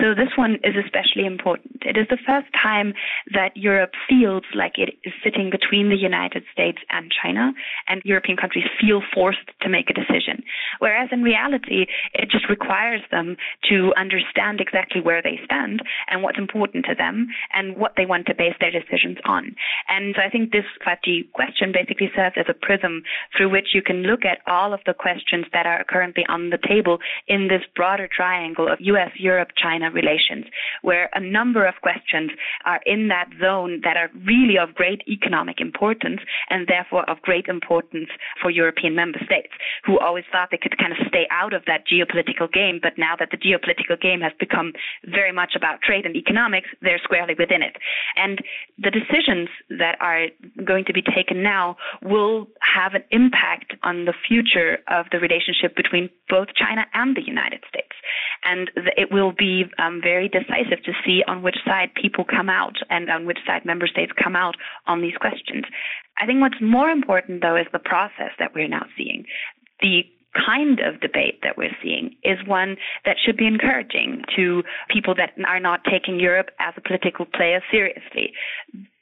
So, 0.00 0.14
this 0.14 0.34
one 0.36 0.58
is 0.64 0.74
especially 0.74 1.24
important. 1.24 1.82
It 1.82 1.96
is 1.96 2.06
the 2.10 2.18
first 2.26 2.48
time 2.60 2.94
that 3.32 3.56
Europe 3.56 3.92
feels 4.08 4.42
like 4.54 4.74
it 4.76 4.98
is 5.04 5.12
sitting 5.22 5.50
between 5.50 5.88
the 5.88 5.96
United 5.96 6.42
States 6.52 6.78
and 6.90 7.12
China, 7.22 7.52
and 7.86 8.02
European 8.04 8.36
countries 8.36 8.64
feel 8.80 9.02
forced 9.14 9.46
to 9.62 9.68
make 9.68 9.88
a 9.88 9.94
decision. 9.94 10.42
Whereas 10.80 11.08
in 11.12 11.22
reality, 11.22 11.86
it 12.14 12.28
just 12.28 12.48
requires 12.48 13.02
them 13.12 13.36
to 13.68 13.92
understand 13.96 14.60
exactly 14.60 15.00
where 15.00 15.22
they 15.22 15.38
stand 15.44 15.80
and 16.08 16.22
what's 16.22 16.38
important 16.38 16.86
to 16.86 16.94
them 16.96 17.28
and 17.52 17.76
what 17.76 17.92
they 17.96 18.06
want 18.06 18.26
to 18.26 18.34
base 18.34 18.54
their 18.58 18.72
decisions 18.72 19.18
on. 19.24 19.54
And 19.88 20.14
so 20.16 20.22
I 20.22 20.28
think 20.28 20.50
this 20.50 20.66
5G 20.84 21.30
question 21.32 21.72
basically 21.72 22.10
serves 22.16 22.34
as 22.36 22.46
a 22.48 22.54
prism 22.54 23.02
through 23.36 23.50
which 23.50 23.59
which 23.60 23.74
you 23.74 23.82
can 23.82 24.04
look 24.04 24.24
at 24.24 24.38
all 24.46 24.72
of 24.72 24.80
the 24.86 24.94
questions 24.94 25.44
that 25.52 25.66
are 25.66 25.84
currently 25.84 26.24
on 26.30 26.48
the 26.48 26.56
table 26.66 26.96
in 27.28 27.48
this 27.48 27.60
broader 27.76 28.08
triangle 28.08 28.72
of 28.72 28.80
US, 28.80 29.10
Europe, 29.18 29.50
China 29.54 29.90
relations, 29.90 30.46
where 30.80 31.10
a 31.12 31.20
number 31.20 31.66
of 31.66 31.74
questions 31.82 32.30
are 32.64 32.80
in 32.86 33.08
that 33.08 33.28
zone 33.38 33.82
that 33.84 33.98
are 33.98 34.08
really 34.24 34.56
of 34.56 34.74
great 34.74 35.02
economic 35.06 35.60
importance 35.60 36.20
and 36.48 36.68
therefore 36.68 37.04
of 37.10 37.20
great 37.20 37.48
importance 37.48 38.08
for 38.40 38.48
European 38.48 38.94
member 38.94 39.18
states 39.26 39.52
who 39.84 39.98
always 39.98 40.24
thought 40.32 40.48
they 40.50 40.56
could 40.56 40.78
kind 40.78 40.92
of 40.92 41.06
stay 41.06 41.26
out 41.30 41.52
of 41.52 41.62
that 41.66 41.84
geopolitical 41.86 42.50
game. 42.50 42.80
But 42.82 42.96
now 42.96 43.14
that 43.18 43.28
the 43.30 43.36
geopolitical 43.36 44.00
game 44.00 44.22
has 44.22 44.32
become 44.40 44.72
very 45.04 45.32
much 45.32 45.52
about 45.54 45.82
trade 45.82 46.06
and 46.06 46.16
economics, 46.16 46.68
they're 46.80 47.02
squarely 47.04 47.34
within 47.38 47.60
it. 47.60 47.76
And 48.16 48.40
the 48.78 48.90
decisions 48.90 49.50
that 49.68 49.98
are 50.00 50.28
going 50.64 50.86
to 50.86 50.94
be 50.94 51.02
taken 51.02 51.42
now 51.42 51.76
will 52.00 52.46
have 52.62 52.94
an 52.94 53.04
impact 53.10 53.49
impact 53.50 53.74
on 53.82 54.04
the 54.04 54.14
future 54.26 54.78
of 54.88 55.06
the 55.12 55.18
relationship 55.18 55.76
between 55.76 56.08
both 56.28 56.48
China 56.54 56.86
and 56.94 57.16
the 57.16 57.22
United 57.22 57.60
States. 57.68 57.94
And 58.44 58.70
it 58.96 59.12
will 59.12 59.32
be 59.32 59.64
um, 59.78 60.00
very 60.02 60.28
decisive 60.28 60.82
to 60.84 60.92
see 61.04 61.22
on 61.26 61.42
which 61.42 61.56
side 61.64 61.90
people 62.00 62.24
come 62.24 62.48
out 62.48 62.76
and 62.88 63.10
on 63.10 63.26
which 63.26 63.38
side 63.46 63.64
member 63.64 63.86
states 63.86 64.12
come 64.22 64.36
out 64.36 64.56
on 64.86 65.02
these 65.02 65.16
questions. 65.20 65.64
I 66.18 66.26
think 66.26 66.40
what's 66.40 66.60
more 66.60 66.90
important, 66.90 67.42
though, 67.42 67.56
is 67.56 67.66
the 67.72 67.78
process 67.78 68.30
that 68.38 68.54
we're 68.54 68.68
now 68.68 68.86
seeing. 68.96 69.24
The 69.80 70.02
kind 70.46 70.78
of 70.80 71.00
debate 71.00 71.40
that 71.42 71.58
we're 71.58 71.76
seeing 71.82 72.14
is 72.22 72.38
one 72.46 72.76
that 73.04 73.16
should 73.24 73.36
be 73.36 73.46
encouraging 73.46 74.22
to 74.36 74.62
people 74.88 75.14
that 75.16 75.32
are 75.46 75.58
not 75.58 75.80
taking 75.90 76.20
Europe 76.20 76.50
as 76.60 76.72
a 76.76 76.80
political 76.80 77.26
player 77.26 77.60
seriously. 77.70 78.32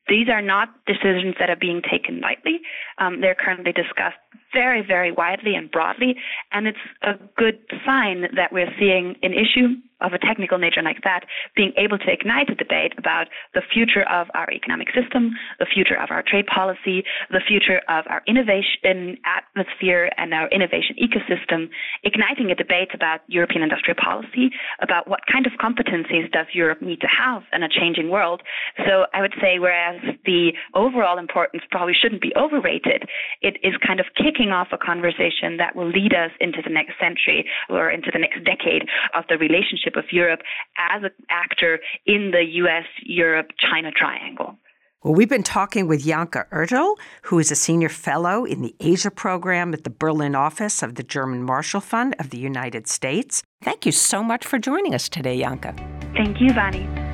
These 0.09 0.29
are 0.29 0.43
not 0.43 0.69
decisions 0.87 1.35
that 1.39 1.51
are 1.51 1.57
being 1.57 1.83
taken 1.83 2.21
lightly. 2.21 2.61
Um, 2.99 3.21
they're 3.21 3.35
currently 3.35 3.73
discussed 3.73 4.17
very, 4.53 4.83
very 4.87 5.13
widely 5.13 5.55
and 5.55 5.71
broadly, 5.71 6.17
and 6.53 6.67
it's 6.67 6.79
a 7.03 7.15
good 7.37 7.59
sign 7.85 8.23
that 8.35 8.53
we're 8.53 8.73
seeing 8.79 9.17
an 9.23 9.33
issue 9.33 9.77
of 10.01 10.13
a 10.13 10.19
technical 10.19 10.59
nature 10.59 10.83
like 10.83 11.03
that, 11.05 11.25
being 11.57 11.73
able 11.77 11.99
to 11.99 12.11
ignite 12.11 12.49
a 12.51 12.55
debate 12.55 12.93
about 12.99 13.27
the 13.55 13.63
future 13.73 14.09
of 14.11 14.29
our 14.35 14.51
economic 14.51 14.89
system, 14.95 15.33
the 15.59 15.67
future 15.67 15.99
of 16.01 16.11
our 16.11 16.23
trade 16.23 16.47
policy, 16.47 17.05
the 17.31 17.41
future 17.47 17.81
of 17.89 18.05
our 18.09 18.23
innovation 18.27 19.19
atmosphere 19.27 20.11
and 20.17 20.33
our 20.35 20.49
innovation 20.49 20.97
ecosystem, 21.03 21.69
igniting 22.05 22.51
a 22.51 22.55
debate 22.55 22.91
about 22.95 23.21
European 23.27 23.63
industrial 23.63 23.97
policy, 23.97 24.51
about 24.81 25.09
what 25.09 25.21
kind 25.31 25.47
of 25.47 25.53
competencies 25.61 26.31
does 26.33 26.47
Europe 26.53 26.81
need 26.83 27.01
to 27.01 27.09
have 27.09 27.43
in 27.53 27.63
a 27.63 27.69
changing 27.69 28.11
world. 28.11 28.43
So 28.87 29.07
I 29.13 29.21
would 29.21 29.35
say, 29.41 29.59
whereas 29.59 30.01
the 30.25 30.53
overall 30.75 31.19
importance 31.19 31.63
probably 31.71 31.95
shouldn't 31.95 32.23
be 32.23 32.33
overrated, 32.37 33.05
it 33.43 33.57
is 33.63 33.75
kind 33.87 34.01
of 34.01 34.07
kicking 34.17 34.51
off 34.51 34.69
a 34.73 34.79
conversation 34.79 35.57
that 35.59 35.75
will 35.75 35.89
lead 35.89 36.15
us 36.15 36.31
into 36.41 36.63
the 36.63 36.71
next 36.71 36.95
century 37.01 37.47
or 37.69 37.91
into 37.91 38.11
the 38.13 38.19
next 38.19 38.45
decade 38.45 38.87
of 39.15 39.25
the 39.29 39.39
relationship 39.39 39.88
of 39.97 40.05
Europe 40.13 40.41
as 40.77 41.03
an 41.03 41.11
actor 41.31 41.81
in 42.07 42.31
the 42.31 42.45
US 42.63 42.87
Europe 43.03 43.49
China 43.59 43.91
triangle. 43.91 44.57
Well, 45.05 45.15
we've 45.15 45.29
been 45.29 45.45
talking 45.45 45.87
with 45.87 46.05
Janka 46.05 46.47
Oertel, 46.51 46.97
who 47.23 47.39
is 47.39 47.53
a 47.53 47.55
senior 47.55 47.89
fellow 47.89 48.45
in 48.45 48.63
the 48.63 48.75
Asia 48.81 49.13
program 49.13 49.73
at 49.73 49.85
the 49.85 49.91
Berlin 49.91 50.35
office 50.35 50.83
of 50.83 50.97
the 50.97 51.05
German 51.05 51.45
Marshall 51.45 51.81
Fund 51.81 52.17
of 52.19 52.31
the 52.31 52.39
United 52.39 52.89
States. 52.89 53.45
Thank 53.63 53.87
you 53.87 53.93
so 53.93 54.25
much 54.25 54.45
for 54.45 54.59
joining 54.59 54.95
us 54.95 55.09
today, 55.09 55.39
Janka. 55.39 55.75
Thank 56.17 56.41
you, 56.41 56.53
Bonnie. 56.53 57.08